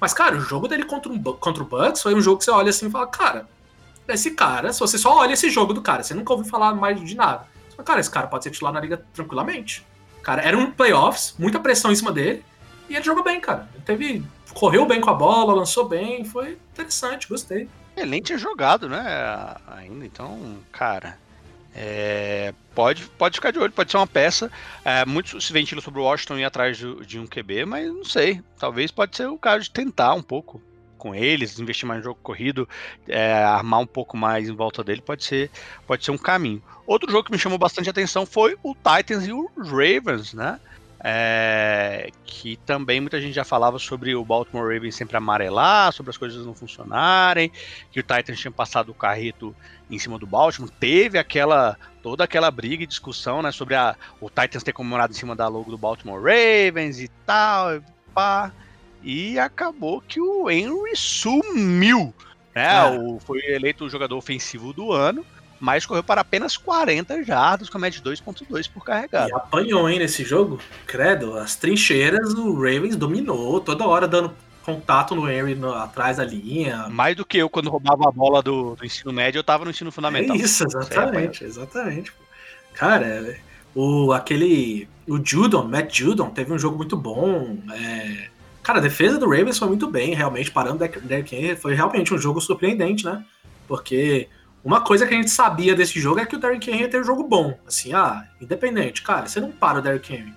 [0.00, 2.50] Mas, cara, o jogo dele contra, um, contra o Bucks foi um jogo que você
[2.50, 3.48] olha assim e fala, cara,
[4.08, 7.00] esse cara, se você só olha esse jogo do cara, você nunca ouviu falar mais
[7.02, 7.46] de nada.
[7.68, 9.87] Você fala, cara, esse cara pode ser titular na liga tranquilamente.
[10.22, 12.44] Cara, era um playoffs, muita pressão em cima dele.
[12.88, 13.68] E ele jogou bem, cara.
[13.74, 14.24] Ele teve.
[14.52, 17.68] Correu bem com a bola, lançou bem, foi interessante, gostei.
[17.96, 19.56] Ele nem tinha jogado, né?
[19.66, 21.18] Ainda, então, cara.
[21.76, 24.50] É, pode, pode ficar de olho, pode ser uma peça.
[24.85, 28.04] É, muito se ventila sobre o Washington ir atrás de, de, um QB, mas não
[28.04, 28.40] sei.
[28.58, 30.62] Talvez pode ser o caso de tentar um pouco
[30.96, 32.66] com eles, investir mais no jogo corrido,
[33.08, 35.50] é, armar um pouco mais em volta dele, pode ser,
[35.87, 36.62] pode ser um caminho.
[36.87, 40.58] Outro jogo que me chamou bastante atenção foi o Titans e o Ravens, né?
[41.07, 46.17] É, que também muita gente já falava sobre o Baltimore Ravens sempre amarelar, sobre as
[46.17, 47.52] coisas não funcionarem,
[47.92, 49.55] que o Titans tinha passado o carrito
[49.90, 54.31] em cima do Baltimore, teve aquela toda aquela briga e discussão, né, sobre a, o
[54.31, 57.83] Titans ter comemorado em cima da logo do Baltimore Ravens e tal, e
[58.15, 58.50] pá,
[59.02, 62.15] e acabou que o Henry sumiu,
[62.55, 62.98] né, É.
[62.98, 65.25] o, foi eleito o jogador ofensivo do ano,
[65.65, 69.31] mas correu para apenas 40 jardas com a média de 2.2 por carregado.
[69.31, 70.60] E apanhou, hein, nesse jogo.
[70.87, 76.25] Credo, as trincheiras, o Ravens dominou, toda hora dando contato no Henry no- atrás da
[76.25, 76.87] linha.
[76.90, 79.71] Mais do que eu quando roubava a bola do, do ensino médio, eu tava no
[79.71, 80.37] ensino fundamental.
[80.37, 82.12] É isso, exatamente, exatamente.
[82.75, 83.37] Cara,
[83.75, 84.88] o, aquele.
[85.06, 87.58] O Judon, Matt Judon, teve um jogo muito bom.
[87.73, 88.29] é,
[88.62, 91.56] cara, a defesa do Ravens foi muito bem, realmente, parando o Derrick Henry.
[91.56, 93.23] Foi realmente um jogo surpreendente, né?
[93.69, 94.29] Porque
[94.65, 97.00] uma coisa que a gente sabia desse jogo é que o Derrick Henry ia ter
[97.00, 97.58] um jogo bom.
[97.67, 99.02] Assim, ah, independente.
[99.02, 100.33] Cara, você não para o Derrick Henry.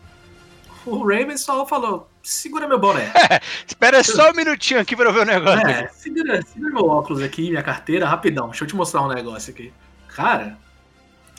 [0.85, 3.11] O Ravens só falou: segura meu boné.
[3.65, 5.67] Espera só um minutinho aqui pra eu ver o negócio.
[5.67, 8.49] É, segura, segura meu óculos aqui, minha carteira, rapidão.
[8.49, 9.73] Deixa eu te mostrar um negócio aqui.
[10.09, 10.57] Cara,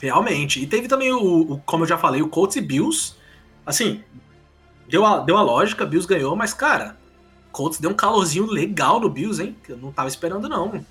[0.01, 0.61] realmente.
[0.61, 3.15] E teve também o, o- como eu já falei, o Colts e Bills.
[3.65, 4.03] Assim,
[4.87, 6.97] deu a, deu a lógica, Bills ganhou, mas, cara,
[7.51, 9.55] Colts deu um calorzinho legal no Bills, hein?
[9.63, 10.83] Que eu não tava esperando, não.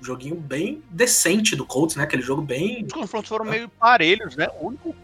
[0.00, 2.04] Joguinho bem decente do Colts, né?
[2.04, 2.84] Aquele jogo bem.
[2.84, 4.48] Os confrontos foram meio parelhos, né?
[4.60, 4.94] O único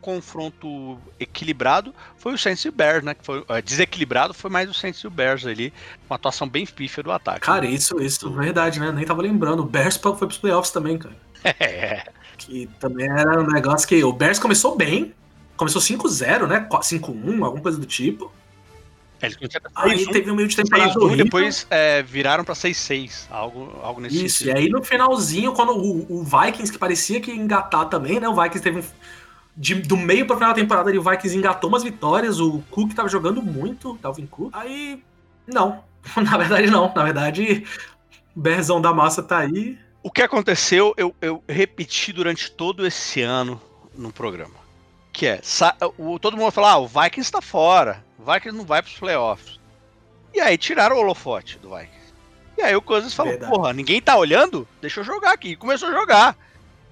[0.00, 3.14] confronto equilibrado foi o Saints e o Bears, né?
[3.14, 5.72] Que foi, é, desequilibrado foi mais o Saints e o Bears ali.
[6.08, 7.40] Uma atuação bem pífia do ataque.
[7.40, 8.90] Cara, isso, isso, verdade, né?
[8.90, 9.60] Nem tava lembrando.
[9.60, 11.14] O Bears foi pros playoffs também, cara.
[11.60, 12.04] É.
[12.36, 15.14] Que também era um negócio que o Bears começou bem.
[15.56, 16.66] Começou 5-0, né?
[16.70, 18.32] 5-1, alguma coisa do tipo.
[19.22, 21.24] Eles começaram a Aí 6-1, teve um meio de temporada 6-1, horrível.
[21.24, 23.26] depois é, viraram pra 6-6.
[23.30, 24.56] Algo, algo nesse Isso, e sentido.
[24.58, 28.28] aí no finalzinho, quando o, o Vikings, que parecia que ia engatar também, né?
[28.28, 28.82] O Vikings teve um.
[29.56, 32.40] de- do meio pra final da temporada, ali, o Vikings engatou umas vitórias.
[32.40, 34.50] O Cook tava jogando muito, Dalvin Cook.
[34.54, 35.02] Aí.
[35.46, 35.82] Não.
[36.16, 36.92] Na verdade, não.
[36.94, 37.64] Na verdade,
[38.34, 39.78] o Berzão da massa tá aí.
[40.02, 43.60] O que aconteceu, eu, eu repeti durante todo esse ano
[43.94, 44.54] no programa.
[45.12, 45.40] Que é,
[45.98, 48.04] o, todo mundo fala, ah, o Vikings está fora.
[48.18, 49.58] O Vikings não vai pros playoffs.
[50.32, 52.14] E aí tiraram o holofote do Vikings.
[52.56, 53.52] E aí o Cousins falou, Verdade.
[53.52, 54.68] porra, ninguém tá olhando?
[54.80, 55.48] Deixa eu jogar aqui.
[55.50, 56.36] E começou a jogar.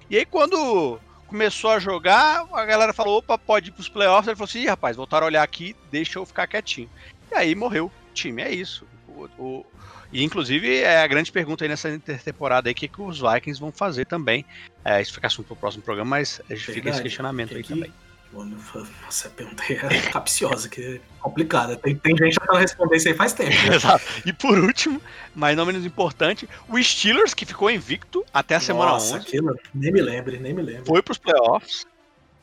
[0.09, 4.27] E aí quando começou a jogar, a galera falou, opa, pode ir pros playoffs.
[4.27, 6.89] Ele falou assim, rapaz, voltaram a olhar aqui, deixa eu ficar quietinho.
[7.31, 8.85] E aí morreu o time, é isso.
[9.07, 9.65] O, o-
[10.11, 13.59] e inclusive é a grande pergunta aí nessa intertemporada aí, o que, que os Vikings
[13.61, 14.43] vão fazer também.
[14.83, 17.93] É, isso fica assunto pro próximo programa, mas fica esse questionamento aí Que- também.
[18.31, 18.55] Mano,
[19.03, 21.75] Nossa, a pergunta aí é capciosa, que é complicada.
[21.75, 23.49] Tem, tem gente tentando responder isso aí faz tempo.
[23.49, 23.73] né?
[23.75, 24.05] Exato.
[24.25, 25.01] E por último,
[25.35, 29.55] mas não menos importante, o Steelers, que ficou invicto até a semana Nossa, 11, aquilo,
[29.73, 30.85] nem me lembre, nem me lembro.
[30.85, 31.85] foi pros playoffs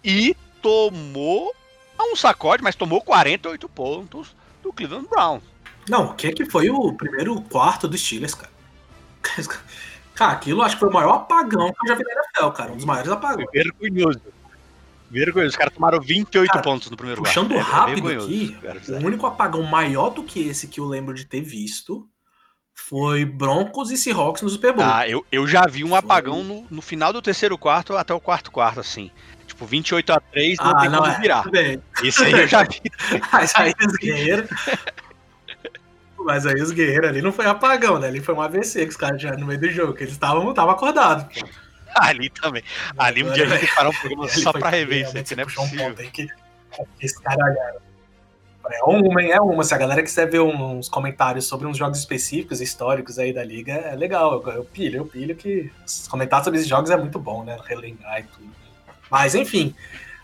[0.03, 1.55] e tomou
[2.01, 5.43] um sacode, mas tomou 48 pontos do Cleveland Browns.
[5.89, 8.51] Não, o que é que foi o primeiro quarto do Steelers, cara?
[10.17, 12.73] Cara, aquilo acho que foi o maior apagão que eu já vi na NFL, cara.
[12.73, 13.47] Um dos maiores apagões.
[13.53, 14.23] Vergonhoso.
[15.11, 15.51] Vergonhoso.
[15.51, 17.69] Os caras tomaram 28 Cara, pontos no primeiro Puxando quarto.
[17.69, 21.25] É rápido vergonhoso, aqui, o único apagão maior do que esse que eu lembro de
[21.25, 22.09] ter visto
[22.75, 24.85] foi Broncos e Seahawks no Super Bowl.
[24.85, 25.99] Ah, eu, eu já vi um Foi.
[25.99, 29.11] apagão no, no final do terceiro quarto até o quarto quarto, assim.
[29.47, 31.19] Tipo, 28 a 3 não Ah, tem não, como é.
[31.21, 31.45] virar.
[32.03, 32.83] Isso aí eu já vi.
[33.33, 34.51] Mas aí os guerreiros.
[36.19, 38.09] Mas aí os guerreiros ali não foi apagão, né?
[38.09, 40.51] Ali foi um AVC que os caras já no meio do jogo, que eles estavam
[40.51, 41.25] estavam acordados.
[41.41, 41.47] pô.
[42.03, 42.63] Ali também.
[42.97, 45.65] Ali um dia a gente parar um programa só pra rever isso realmente aqui, não
[45.65, 46.29] é um ponto aí que
[47.23, 47.87] cara olharam.
[48.69, 49.23] É uma?
[49.23, 49.65] É uma.
[49.65, 53.73] Se a galera quiser ver uns comentários sobre uns jogos específicos, históricos aí da liga,
[53.73, 54.43] é legal.
[54.45, 55.71] Eu, eu pilho, eu pilho que
[56.09, 57.57] comentar sobre esses jogos é muito bom, né?
[57.65, 58.51] Relembrar e tudo.
[59.11, 59.75] Mas enfim.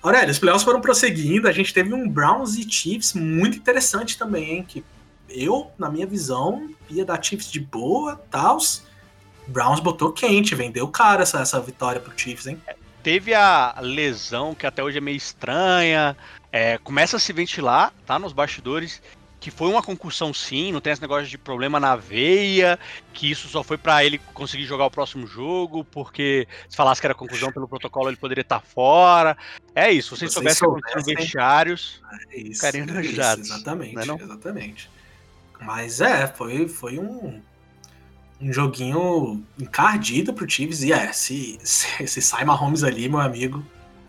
[0.02, 1.46] Aurélio, os playoffs foram prosseguindo.
[1.46, 4.64] A gente teve um Browns e Chiefs muito interessante também, hein?
[4.66, 4.84] Que
[5.28, 8.84] eu, na minha visão, ia dar Chiefs de boa, tals.
[9.46, 12.60] Browns botou quente, vendeu caro essa, essa vitória pro Chiefs, hein?
[13.02, 16.16] Teve a lesão que até hoje é meio estranha.
[16.52, 18.18] é, começa a se ventilar, tá?
[18.18, 19.02] Nos bastidores.
[19.40, 22.78] Que foi uma concussão sim, não tem esse negócio de problema na veia,
[23.12, 27.08] que isso só foi pra ele conseguir jogar o próximo jogo, porque se falasse que
[27.08, 29.36] era conclusão pelo protocolo, ele poderia estar fora.
[29.74, 31.16] É isso, se vocês soubessem vocês o que soubessem.
[31.16, 32.60] vestiários, É isso.
[32.60, 34.14] Carinho é isso, Exatamente, não é não?
[34.20, 34.88] exatamente.
[35.60, 37.42] Mas é, foi, foi um,
[38.42, 40.82] um joguinho encardido pro Chiefs.
[40.82, 43.64] E é, se, se, se sai Mahomes ali, meu amigo.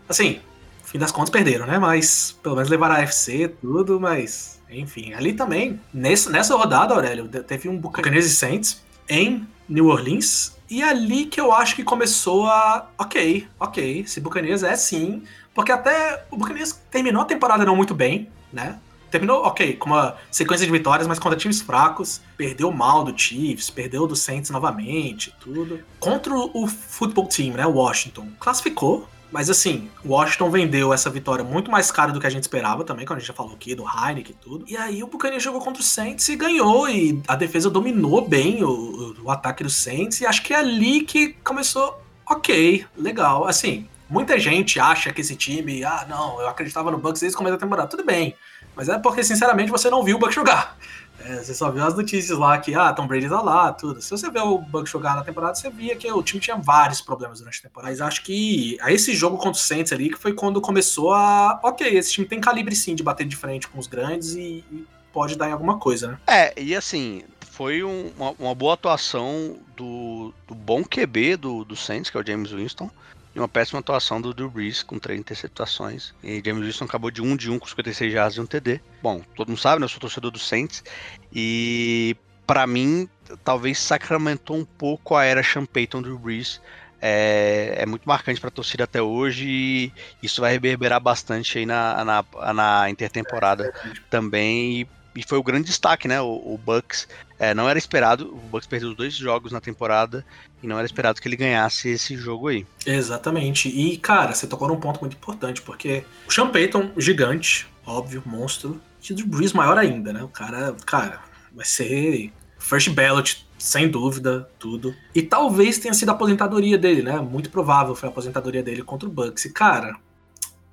[0.08, 0.40] Assim,
[0.82, 1.78] no fim das contas perderam, né?
[1.78, 4.60] Mas pelo menos levaram a AFC, tudo, mas.
[4.68, 10.56] Enfim, ali também, nesse, nessa rodada, Aurélio, teve um Buccaneers e Saints em New Orleans.
[10.68, 12.90] E ali que eu acho que começou a.
[12.98, 15.22] Ok, ok, esse Buccaneers é sim.
[15.54, 18.78] Porque até o Buccaneers terminou a temporada não muito bem, né?
[19.14, 22.20] Terminou, ok, com uma sequência de vitórias, mas contra times fracos.
[22.36, 25.78] Perdeu mal do Chiefs, perdeu do Saints novamente, tudo.
[26.00, 27.64] Contra o football team, né?
[27.64, 28.26] Washington.
[28.40, 32.82] Classificou, mas assim, Washington vendeu essa vitória muito mais cara do que a gente esperava
[32.82, 34.64] também, quando a gente já falou aqui do Heineken e tudo.
[34.68, 36.88] E aí o Buccaneers jogou contra o Saints e ganhou.
[36.88, 40.20] E a defesa dominou bem o, o- o ataque do Saints.
[40.20, 42.02] E acho que é ali que começou.
[42.28, 43.46] Ok, legal.
[43.46, 45.84] Assim, muita gente acha que esse time.
[45.84, 47.88] Ah, não, eu acreditava no Bucks desde o começo da temporada.
[47.88, 48.34] Tudo bem.
[48.76, 50.76] Mas é porque, sinceramente, você não viu o Bucks jogar.
[51.20, 54.02] É, você só viu as notícias lá que, ah, Tom Brady tá lá, tudo.
[54.02, 57.00] Se você vê o Bucks jogar na temporada, você via que o time tinha vários
[57.00, 57.90] problemas durante a temporada.
[57.92, 61.60] Mas acho que esse jogo contra o Saints ali, que foi quando começou a.
[61.62, 64.84] Ok, esse time tem calibre sim de bater de frente com os grandes e, e
[65.12, 66.18] pode dar em alguma coisa, né?
[66.26, 67.22] É, e assim,
[67.52, 72.20] foi um- uma, uma boa atuação do, do bom QB do, do Saints, que é
[72.20, 72.90] o James Winston,
[73.34, 76.14] e uma péssima atuação do Drew Brees, com três interceptações.
[76.22, 78.80] E James Winston acabou de 1 de 1 com 56 jardas e um TD.
[79.02, 79.84] Bom, todo mundo sabe, né?
[79.84, 80.84] Eu sou torcedor do Saints.
[81.32, 82.16] E
[82.46, 83.08] pra mim,
[83.42, 86.60] talvez sacramentou um pouco a era Sean Payton Drew Brees.
[87.00, 92.02] É, é muito marcante pra torcida até hoje e isso vai reverberar bastante aí na,
[92.02, 93.74] na, na intertemporada
[94.08, 94.80] também.
[94.80, 96.20] E, e foi o grande destaque, né?
[96.20, 97.06] O, o Bucks
[97.38, 98.26] é, não era esperado.
[98.26, 100.24] O Bucks perdeu dois jogos na temporada
[100.62, 102.66] e não era esperado que ele ganhasse esse jogo aí.
[102.84, 103.68] Exatamente.
[103.68, 108.80] E, cara, você tocou num ponto muito importante, porque o Sean Payton, gigante, óbvio, monstro,
[109.08, 110.22] e o Drew Brees maior ainda, né?
[110.22, 111.20] O cara, cara,
[111.52, 114.94] vai ser first ballot, sem dúvida, tudo.
[115.14, 117.20] E talvez tenha sido a aposentadoria dele, né?
[117.20, 119.44] Muito provável foi a aposentadoria dele contra o Bucks.
[119.44, 119.96] E, cara,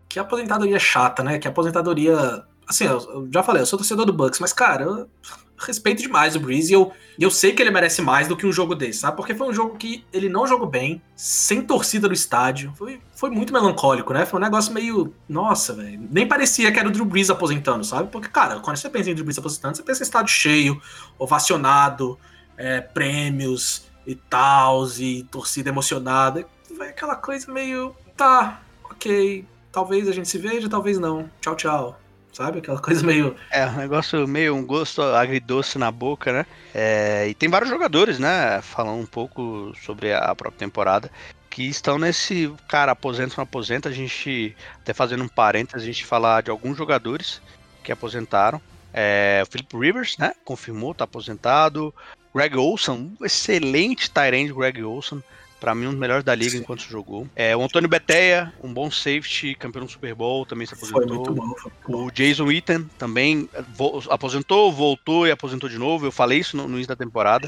[0.08, 1.38] que aposentadoria chata, né?
[1.38, 2.44] Que aposentadoria...
[2.68, 5.10] Assim, eu já falei, eu sou torcedor do Bucks, mas, cara, eu
[5.66, 8.52] respeito demais o Breeze e eu, eu sei que ele merece mais do que um
[8.52, 9.18] jogo desse, sabe?
[9.18, 12.74] Porque foi um jogo que ele não jogou bem, sem torcida no estádio.
[12.76, 14.26] Foi, foi muito melancólico, né?
[14.26, 15.14] Foi um negócio meio.
[15.28, 16.08] Nossa, velho.
[16.10, 18.10] Nem parecia que era o Drew Brees aposentando, sabe?
[18.10, 20.82] Porque, cara, quando você pensa em Drew Brees aposentando, você pensa em estádio cheio,
[21.18, 22.18] ovacionado,
[22.58, 26.46] é, prêmios e tal, e torcida emocionada.
[26.76, 27.96] Foi aquela coisa meio.
[28.18, 29.46] Tá, ok.
[29.72, 31.30] Talvez a gente se veja, talvez não.
[31.40, 32.02] Tchau, tchau.
[32.32, 32.60] Sabe?
[32.60, 33.36] Aquela coisa meio.
[33.52, 36.46] É, um negócio meio um gosto agridoce na boca, né?
[36.74, 38.62] É, e tem vários jogadores, né?
[38.62, 41.12] Falando um pouco sobre a própria temporada.
[41.50, 42.54] Que estão nesse.
[42.68, 43.90] Cara, aposenta não aposenta.
[43.90, 44.56] A gente.
[44.78, 47.42] Até fazendo um parênteses, a gente falar de alguns jogadores
[47.84, 48.62] que aposentaram.
[48.94, 50.34] É, o Philip Rivers, né?
[50.46, 51.94] Confirmou, tá aposentado.
[52.34, 55.22] Greg Olson, excelente Tyrande Greg Olson.
[55.62, 56.58] Pra mim, um dos melhores da liga Sim.
[56.58, 57.28] enquanto jogou.
[57.36, 61.02] É, o Antônio Beteia, um bom safety, campeão do Super Bowl, também se aposentou.
[61.08, 61.56] Foi muito bom.
[61.56, 62.06] Foi muito bom.
[62.08, 66.08] O Jason Witten também vo- aposentou, voltou e aposentou de novo.
[66.08, 67.48] Eu falei isso no, no início da temporada,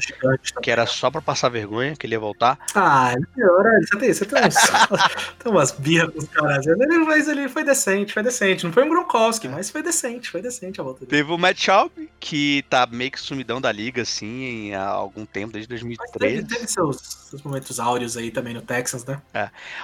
[0.62, 2.56] que era só pra passar vergonha, que ele ia voltar.
[2.72, 4.54] Ah, é, você tem, você tem, uns,
[5.42, 6.66] tem umas birras com os caras.
[6.68, 8.64] Ele, mas ele foi decente, foi decente.
[8.64, 11.10] Não foi um Gronkowski, mas foi decente, foi decente a volta dele.
[11.10, 11.90] Teve o Matt Schaub,
[12.20, 16.46] que tá meio que sumidão da liga, assim, há algum tempo, desde Mas teve, 2013.
[16.46, 16.96] teve seus,
[17.30, 19.20] seus momentos áureos aí também no Texans, né?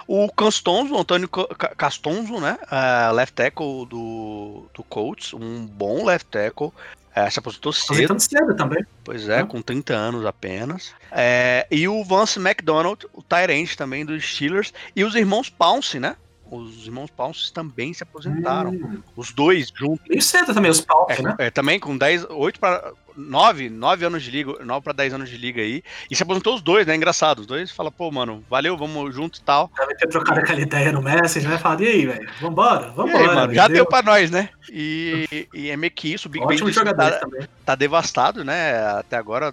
[0.07, 2.59] O Castonzo, o Antônio Ca- Ca- Castonzo, né?
[2.71, 6.71] ah, left tackle do, do Colts, um bom left tackle.
[7.15, 8.85] eh, se aposentou cedo, Aposentando cedo também.
[9.05, 9.47] pois é, Hum.
[9.47, 10.93] com 30 anos apenas.
[11.11, 14.73] É, e o Vance McDonald, o Tyrant também dos Steelers.
[14.95, 16.15] E os irmãos Pounce, né?
[16.49, 18.71] Os irmãos Pounce também se aposentaram.
[18.71, 20.05] Hum, Os dois juntos.
[20.09, 21.35] meio cedo também, os Palps, É, né?
[21.39, 22.93] é, também com 10, 8 para
[23.29, 25.83] 9, 9 anos de liga, 9 para 10 anos de liga aí.
[26.11, 26.95] E se aposentou os dois, né?
[26.95, 27.41] Engraçado.
[27.41, 29.71] Os dois falam, pô, mano, valeu, vamos junto e tal.
[29.77, 31.59] Deve ter trocado aquela ideia no Messenger, né?
[31.59, 32.29] Falado, e aí, velho?
[32.41, 33.35] Vambora, E aí, vambora.
[33.35, 34.49] mano, já deu pra nós, né?
[34.71, 36.29] E, e é meio que isso.
[36.29, 37.49] O Big que jogadores tá, também.
[37.65, 38.79] tá devastado, né?
[38.99, 39.53] Até agora,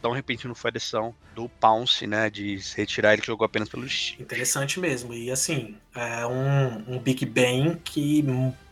[0.00, 2.30] tão repentino foi a decisão do Pounce, né?
[2.30, 4.20] De retirar ele que jogou apenas pelo Steelers.
[4.20, 5.12] Interessante mesmo.
[5.12, 8.24] E assim, é um, um Big Ben que,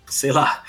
[0.06, 0.62] sei lá,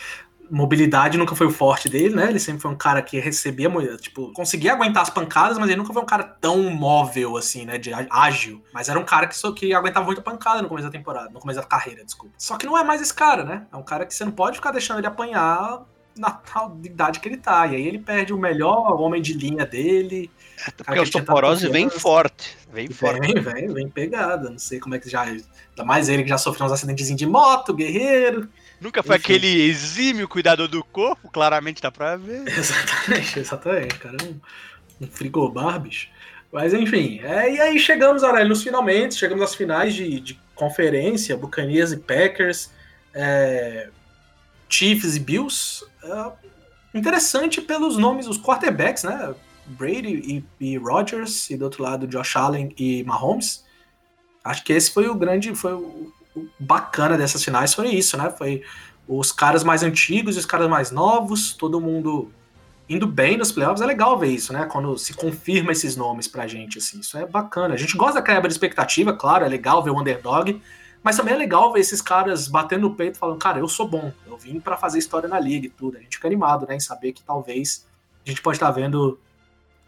[0.50, 2.30] mobilidade nunca foi o forte dele, né?
[2.30, 5.93] Ele sempre foi um cara que recebia, tipo, conseguia aguentar as pancadas, mas ele nunca
[5.93, 7.78] foi um cara tão móvel, assim, né?
[7.78, 8.64] De ágil.
[8.74, 11.39] Mas era um cara que só que aguentava muito pancada no começo da temporada, no
[11.39, 12.36] começo da carreira, desculpa.
[12.38, 13.66] Só que não é mais esse cara, né?
[13.72, 15.86] É um cara que você não pode ficar deixando ele apanhar
[16.18, 17.68] na tal idade que ele tá.
[17.68, 20.32] E aí ele perde o melhor homem de linha dele.
[20.58, 22.58] Cara, porque que o Toporose vem forte.
[22.72, 23.20] Vem forte.
[23.20, 24.50] Vem, vem, vem pegada.
[24.50, 25.24] Não sei como é que já.
[25.24, 28.50] Ainda mais ele que já sofreu uns acidentezinhos de moto, guerreiro.
[28.86, 29.24] Nunca foi Enfim.
[29.24, 32.44] aquele exímio cuidador do corpo, claramente dá pra ver.
[32.56, 34.16] Exatamente, exatamente, cara.
[34.24, 34.40] Um,
[35.02, 36.08] um frigobar, bicho.
[36.52, 41.36] Mas enfim, é, e aí chegamos, Aurélio, nos finalmente, chegamos às finais de, de conferência,
[41.36, 42.70] Buccaneers e Packers,
[43.12, 43.90] é,
[44.70, 45.84] Chiefs e Bills.
[46.04, 46.32] É,
[46.94, 49.34] interessante pelos nomes, os quarterbacks, né?
[49.66, 53.66] Brady e, e Rodgers, e do outro lado Josh Allen e Mahomes.
[54.44, 56.14] Acho que esse foi o grande, foi o, o
[56.60, 58.30] bacana dessas finais, foi isso, né?
[58.30, 58.64] Foi
[59.08, 62.32] os caras mais antigos e os caras mais novos, todo mundo
[62.88, 63.82] indo bem nos playoffs.
[63.82, 64.66] É legal ver isso, né?
[64.66, 67.00] Quando se confirma esses nomes pra gente, assim.
[67.00, 67.74] Isso é bacana.
[67.74, 70.62] A gente gosta da quebra de expectativa, claro, é legal ver o underdog,
[71.04, 74.12] mas também é legal ver esses caras batendo no peito falando, cara, eu sou bom,
[74.26, 75.98] eu vim para fazer história na liga e tudo.
[75.98, 77.86] A gente fica animado, né, em saber que talvez
[78.26, 79.20] a gente pode estar vendo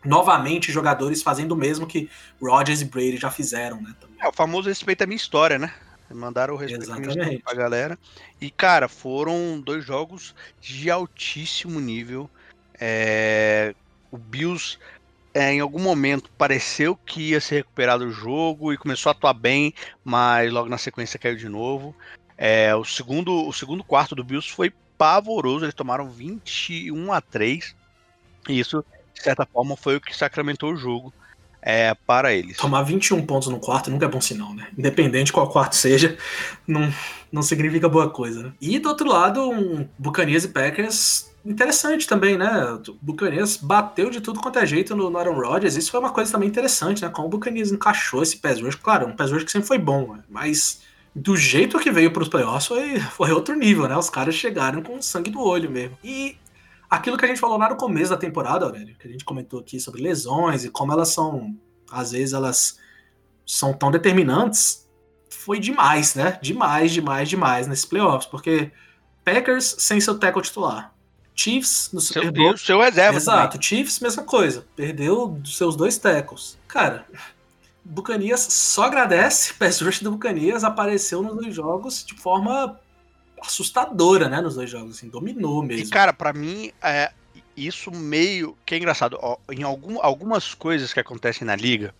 [0.05, 2.09] novamente jogadores fazendo o mesmo que
[2.41, 3.93] Rodgers e Brady já fizeram, né?
[3.99, 4.15] Também.
[4.21, 5.73] É o famoso respeito à minha história, né?
[6.09, 7.97] Mandaram o respeito pra galera.
[8.39, 12.29] E, cara, foram dois jogos de altíssimo nível.
[12.79, 13.75] É...
[14.09, 14.77] O Bills,
[15.33, 19.33] é, em algum momento, pareceu que ia ser recuperado o jogo e começou a atuar
[19.33, 21.93] bem, mas logo na sequência caiu de novo.
[22.37, 27.75] É, o, segundo, o segundo quarto do Bills foi pavoroso, eles tomaram 21 a 3.
[28.47, 28.83] E isso
[29.17, 31.13] de certa forma, foi o que sacramentou o jogo
[31.61, 32.57] é, para eles.
[32.57, 34.67] Tomar 21 pontos no quarto nunca é bom sinal, né?
[34.77, 36.17] Independente qual quarto seja,
[36.65, 36.91] não,
[37.31, 38.43] não significa boa coisa.
[38.43, 38.51] Né?
[38.61, 42.79] E do outro lado, um Buccaneers e Packers interessante também, né?
[42.87, 45.75] O Buccaneers bateu de tudo quanto é jeito no, no Aaron Rodgers.
[45.75, 47.09] Isso foi uma coisa também interessante, né?
[47.09, 48.75] Como o Buccaneers encaixou esse pass rush.
[48.75, 50.23] Claro, um pass rush que sempre foi bom, né?
[50.29, 50.81] mas
[51.15, 53.97] do jeito que veio para os playoffs foi, foi outro nível, né?
[53.97, 55.97] Os caras chegaram com sangue do olho mesmo.
[56.03, 56.37] E
[56.89, 59.59] aquilo que a gente falou lá no começo da temporada, Aurélio, que a gente comentou
[59.59, 61.55] aqui sobre lesões e como elas são,
[61.91, 62.79] às vezes elas
[63.45, 64.87] são tão determinantes,
[65.29, 66.37] foi demais, né?
[66.41, 68.71] Demais, demais, demais nesses playoffs, porque
[69.23, 70.93] Packers sem seu tackle titular.
[71.35, 72.53] Chiefs no Super Bowl.
[72.53, 73.15] O seu reserva.
[73.15, 73.61] Exato, também.
[73.61, 74.65] Chiefs, mesma coisa.
[74.75, 76.57] Perdeu seus dois tackles.
[76.67, 77.05] Cara,
[77.85, 79.53] Bucanias só agradece.
[79.59, 82.79] Pass rush do Bucanias apareceu nos dois jogos de forma
[83.41, 85.85] assustadora, né, nos dois jogos, assim, dominou mesmo.
[85.85, 87.11] E, cara, para mim, é,
[87.55, 89.17] isso meio que é engraçado.
[89.21, 91.93] Ó, em algum, algumas coisas que acontecem na liga,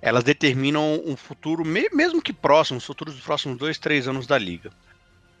[0.00, 4.38] elas determinam um futuro, mesmo que próximo, os futuros dos próximos dois, três anos da
[4.38, 4.70] liga.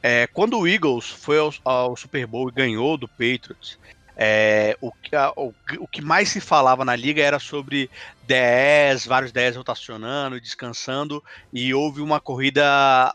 [0.02, 3.78] É, quando o Eagles foi ao, ao, Super Bowl e ganhou do Patriots,
[4.16, 7.90] é, o, a, o, o, que mais se falava na liga era sobre
[8.26, 11.22] 10, vários 10 rotacionando, descansando,
[11.52, 13.12] e houve uma corrida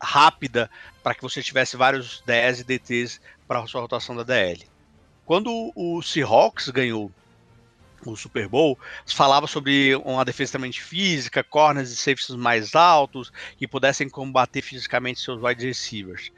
[0.00, 0.70] rápida
[1.02, 4.66] para que você tivesse vários DS e DTs para sua rotação da DL.
[5.24, 7.12] Quando o Seahawks ganhou
[8.04, 13.66] o Super Bowl, falava sobre uma defesa extremamente física, corners e safeties mais altos, que
[13.66, 16.30] pudessem combater fisicamente seus wide receivers.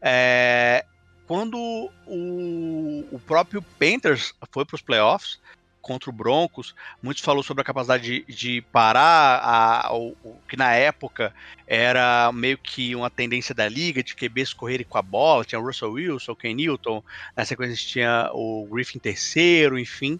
[0.00, 0.84] É,
[1.26, 1.58] quando
[2.06, 5.40] o, o próprio Panthers foi para os playoffs,
[5.86, 10.56] contra o Broncos, muitos falou sobre a capacidade de, de parar a, o, o, que
[10.56, 11.32] na época
[11.64, 15.64] era meio que uma tendência da liga de QBs correrem com a bola, tinha o
[15.64, 17.04] Russell Wilson, o Ken Newton,
[17.36, 20.18] na sequência tinha o Griffin terceiro, enfim.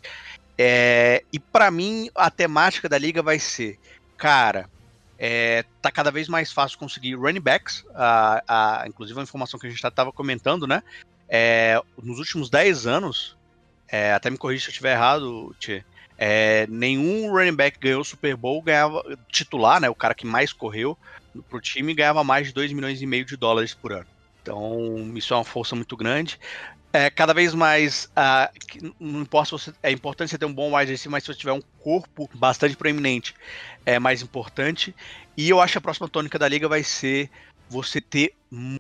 [0.56, 3.76] É, e para mim a temática da liga vai ser,
[4.16, 4.70] cara,
[5.18, 9.66] é, tá cada vez mais fácil conseguir running backs, a, a, inclusive a informação que
[9.66, 10.80] a gente estava comentando, né?
[11.28, 13.35] É, nos últimos 10 anos,
[13.88, 15.84] é, até me corrija se eu estiver errado, Tchê.
[16.18, 19.88] É, nenhum running back ganhou o Super Bowl, ganhava titular, né?
[19.88, 20.96] O cara que mais correu
[21.48, 24.06] pro time ganhava mais de 2 milhões e meio de dólares por ano.
[24.40, 26.38] Então, isso é uma força muito grande.
[26.92, 30.90] É, cada vez mais, uh, não importa você, é importante você ter um bom wide
[30.90, 33.34] receiver, mas se você tiver um corpo bastante proeminente,
[33.84, 34.94] é mais importante.
[35.36, 37.30] E eu acho que a próxima tônica da liga vai ser
[37.68, 38.34] você ter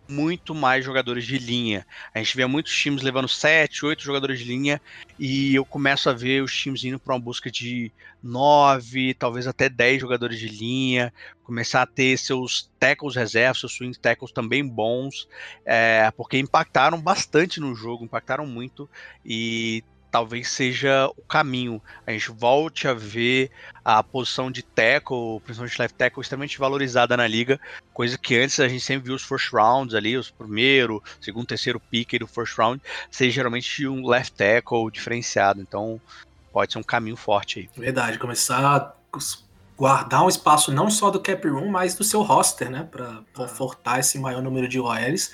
[0.08, 1.84] muito mais jogadores de linha.
[2.14, 4.80] A gente vê muitos times levando 7, 8 jogadores de linha
[5.18, 9.68] e eu começo a ver os times indo para uma busca de 9, talvez até
[9.68, 11.12] 10 jogadores de linha,
[11.42, 15.28] começar a ter seus tackles reservas, seus swing tackles também bons,
[15.64, 18.88] é, porque impactaram bastante no jogo, impactaram muito
[19.24, 19.82] e
[20.16, 21.80] talvez seja o caminho.
[22.06, 23.50] A gente volte a ver
[23.84, 27.60] a posição de tackle, principalmente left tackle, extremamente valorizada na liga,
[27.92, 31.78] coisa que antes a gente sempre viu os first rounds ali, os primeiro, segundo, terceiro
[31.78, 35.60] pick do first round, ser geralmente um left tackle diferenciado.
[35.60, 36.00] Então
[36.50, 37.70] pode ser um caminho forte aí.
[37.76, 38.94] Verdade, começar a
[39.76, 44.00] guardar um espaço não só do cap room, mas do seu roster, né, para confortar
[44.00, 45.30] esse maior número de OLs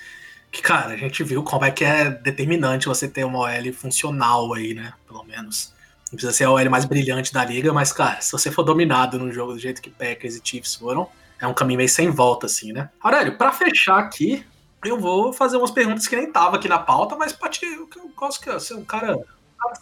[0.53, 4.53] que, cara, a gente viu como é que é determinante você ter uma OL funcional
[4.53, 4.93] aí, né?
[5.07, 5.73] Pelo menos.
[6.05, 9.19] Não precisa ser a OL mais brilhante da liga, mas, cara, se você for dominado
[9.19, 11.09] no jogo do jeito que Packers e Chiefs foram,
[11.41, 12.91] é um caminho meio sem volta, assim, né?
[13.01, 14.45] Aurélio, pra fechar aqui,
[14.85, 17.89] eu vou fazer umas perguntas que nem tava aqui na pauta, mas pra te, eu
[18.15, 19.19] gosto que ser um cara.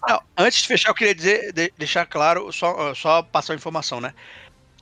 [0.08, 4.00] Não, antes de fechar, eu queria dizer, de, deixar claro, só, só passar a informação,
[4.00, 4.14] né?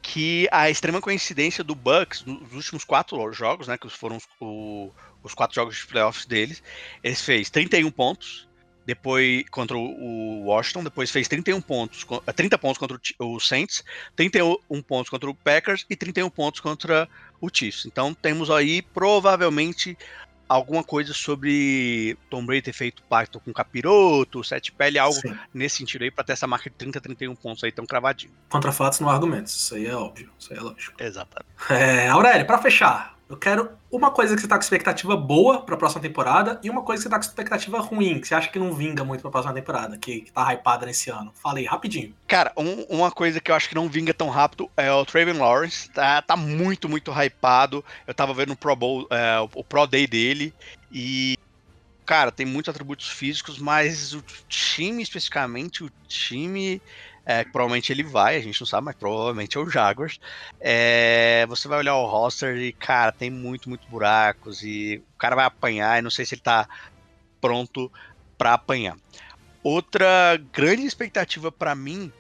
[0.03, 3.79] Que a extrema coincidência do Bucks nos últimos quatro jogos, né?
[3.79, 6.63] Que foram o, os quatro jogos de playoffs deles.
[7.03, 8.49] Eles fez 31 pontos,
[8.87, 13.85] depois contra o Washington, depois fez 31 pontos, 30 pontos contra o Saints,
[14.17, 17.09] 31 pontos contra o Packers e 31 pontos contra
[17.41, 17.85] o Chiefs.
[17.85, 19.97] Então temos aí provavelmente
[20.49, 25.37] alguma coisa sobre Tom Brady ter feito pacto com Capiroto, Sete Pele, algo Sim.
[25.53, 28.33] nesse sentido aí, para ter essa marca de 30, 31 pontos aí tão cravadinho.
[28.49, 31.03] Contra fatos não argumentos, isso aí é óbvio, isso aí é lógico.
[31.03, 31.53] Exatamente.
[31.69, 35.77] É, Aurélio, para fechar, eu quero uma coisa que você tá com expectativa boa pra
[35.77, 38.59] próxima temporada e uma coisa que você tá com expectativa ruim, que você acha que
[38.59, 41.33] não vinga muito pra próxima temporada, que, que tá hypada nesse ano.
[41.35, 42.15] Falei rapidinho.
[42.27, 45.35] Cara, um, uma coisa que eu acho que não vinga tão rápido é o Traven
[45.35, 45.91] Lawrence.
[45.91, 47.85] Tá, tá muito, muito hypado.
[48.07, 50.55] Eu tava vendo o Pro Bowl, é, o Pro Day dele
[50.91, 51.37] e.
[52.09, 56.81] Cara, tem muitos atributos físicos, mas o time especificamente, o time
[57.27, 60.19] é, provavelmente ele vai, a gente não sabe, mas provavelmente é o Jaguars.
[60.59, 65.37] É, você vai olhar o roster e, cara, tem muito, muito buracos e o cara
[65.37, 66.67] vai apanhar e não sei se ele tá
[67.43, 67.93] pronto
[68.39, 68.97] para apanhar.
[69.63, 72.11] Outra grande expectativa para mim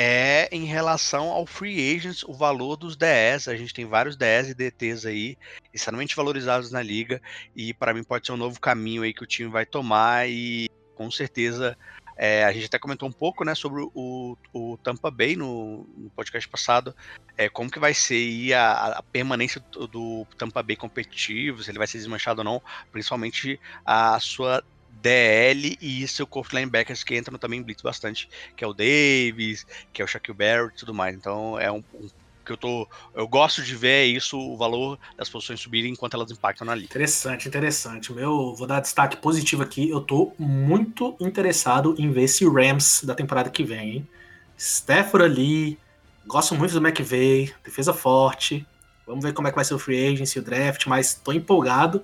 [0.00, 3.48] é em relação ao free agents, o valor dos DS.
[3.48, 5.36] A gente tem vários DS e DTs aí,
[5.74, 7.20] extremamente valorizados na liga,
[7.54, 10.70] e para mim pode ser um novo caminho aí que o time vai tomar e
[10.94, 11.76] com certeza
[12.16, 16.10] é, a gente até comentou um pouco né, sobre o, o Tampa Bay no, no
[16.10, 16.94] podcast passado,
[17.36, 21.78] é, como que vai ser a, a, permanência do, do, Tampa Bay competitivo, se ele
[21.78, 24.62] vai ser desmanchado ou não, principalmente a sua
[25.02, 29.66] DL e corpo de linebackers que entram também em blitz bastante, que é o Davis,
[29.92, 31.14] que é o Shaquille Barrett e tudo mais.
[31.14, 32.08] Então é um, um
[32.48, 32.88] que eu tô.
[33.14, 36.86] Eu gosto de ver isso, o valor das posições subirem enquanto elas impactam na liga.
[36.86, 38.12] Interessante, interessante.
[38.12, 39.88] Meu, vou dar destaque positivo aqui.
[39.88, 44.08] Eu tô muito interessado em ver esse Rams da temporada que vem, hein?
[44.56, 45.78] Stafford ali.
[46.26, 48.66] Gosto muito do McVay, defesa forte.
[49.06, 52.02] Vamos ver como é que vai ser o free agency, o draft, mas tô empolgado.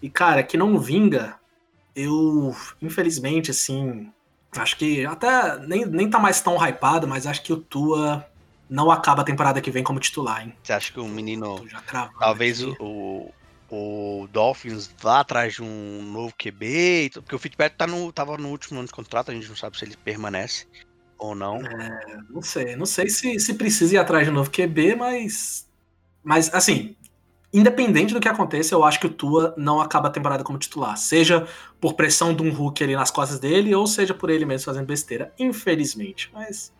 [0.00, 1.36] E, cara, que não vinga,
[1.96, 4.12] eu, infelizmente, assim,
[4.54, 8.24] acho que até nem, nem tá mais tão hypado, mas acho que o Tua
[8.68, 10.54] não acaba a temporada que vem como titular, hein?
[10.62, 11.66] Você acha que o menino.
[12.18, 13.32] Talvez o,
[13.70, 17.12] o Dolphins vá atrás de um novo QB?
[17.14, 19.78] Porque o Fitzpatrick tá no, tava no último ano de contrato, a gente não sabe
[19.78, 20.66] se ele permanece
[21.18, 21.56] ou não.
[21.64, 25.66] É, não sei, não sei se, se precisa ir atrás de um novo QB, mas.
[26.22, 26.96] Mas, assim,
[27.58, 30.96] independente do que aconteça, eu acho que o Tua não acaba a temporada como titular.
[30.96, 31.46] Seja
[31.80, 34.86] por pressão de um Hulk ali nas costas dele, ou seja por ele mesmo fazendo
[34.86, 35.32] besteira.
[35.38, 36.30] Infelizmente.
[36.32, 36.72] Mas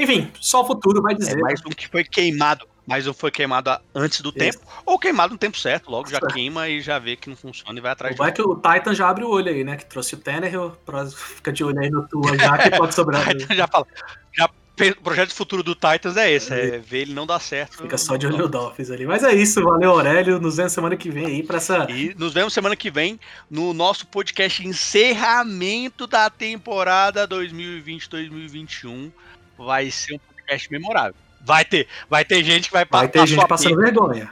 [0.00, 1.38] enfim, só o futuro vai dizer.
[1.38, 5.34] É mais um que foi queimado, mais um foi queimado antes do tempo, ou queimado
[5.34, 8.16] no tempo certo, logo já queima e já vê que não funciona e vai atrás
[8.16, 9.76] Vai que o Titan já abre o olho aí, né?
[9.76, 10.50] Que trouxe o Tanner,
[11.14, 13.26] fica de olho aí no tua já que pode sobrar.
[13.54, 13.86] já fala.
[14.32, 14.48] Já
[14.88, 17.76] o projeto futuro do Titans é esse, é ver ele não dar certo.
[17.78, 19.06] Fica só de olho no Dolphins ali.
[19.06, 21.86] Mas é isso, valeu Aurélio, nos vemos semana que vem aí para essa...
[21.90, 23.20] E nos vemos semana que vem
[23.50, 29.10] no nosso podcast encerramento da temporada 2020-2021
[29.58, 31.14] vai ser um podcast memorável.
[31.42, 33.04] Vai ter, vai ter gente que vai passar.
[33.04, 34.30] Vai ter gente passando vergonha.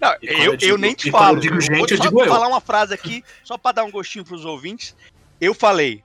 [0.00, 1.36] Não, eu, eu, digo, nem te falo.
[1.36, 2.28] Eu digo gente, eu, eu digo eu.
[2.28, 4.94] falar uma frase aqui, só para dar um gostinho pros ouvintes.
[5.40, 6.02] Eu falei: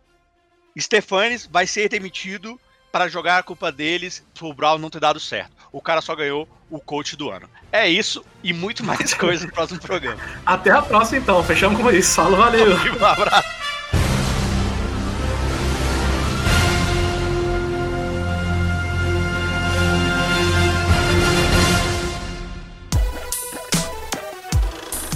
[0.77, 2.59] Stefanes vai ser demitido
[2.91, 5.51] para jogar a culpa deles pro Brown não ter dado certo.
[5.71, 7.49] O cara só ganhou o coach do ano.
[7.71, 10.21] É isso e muito mais coisa no próximo programa.
[10.45, 11.43] Até a próxima, então.
[11.43, 12.15] Fechamos com isso.
[12.15, 12.75] Falou, valeu.
[12.99, 13.61] Um abraço.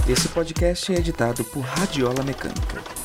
[0.07, 3.04] Esse podcast é editado por Radiola Mecânica.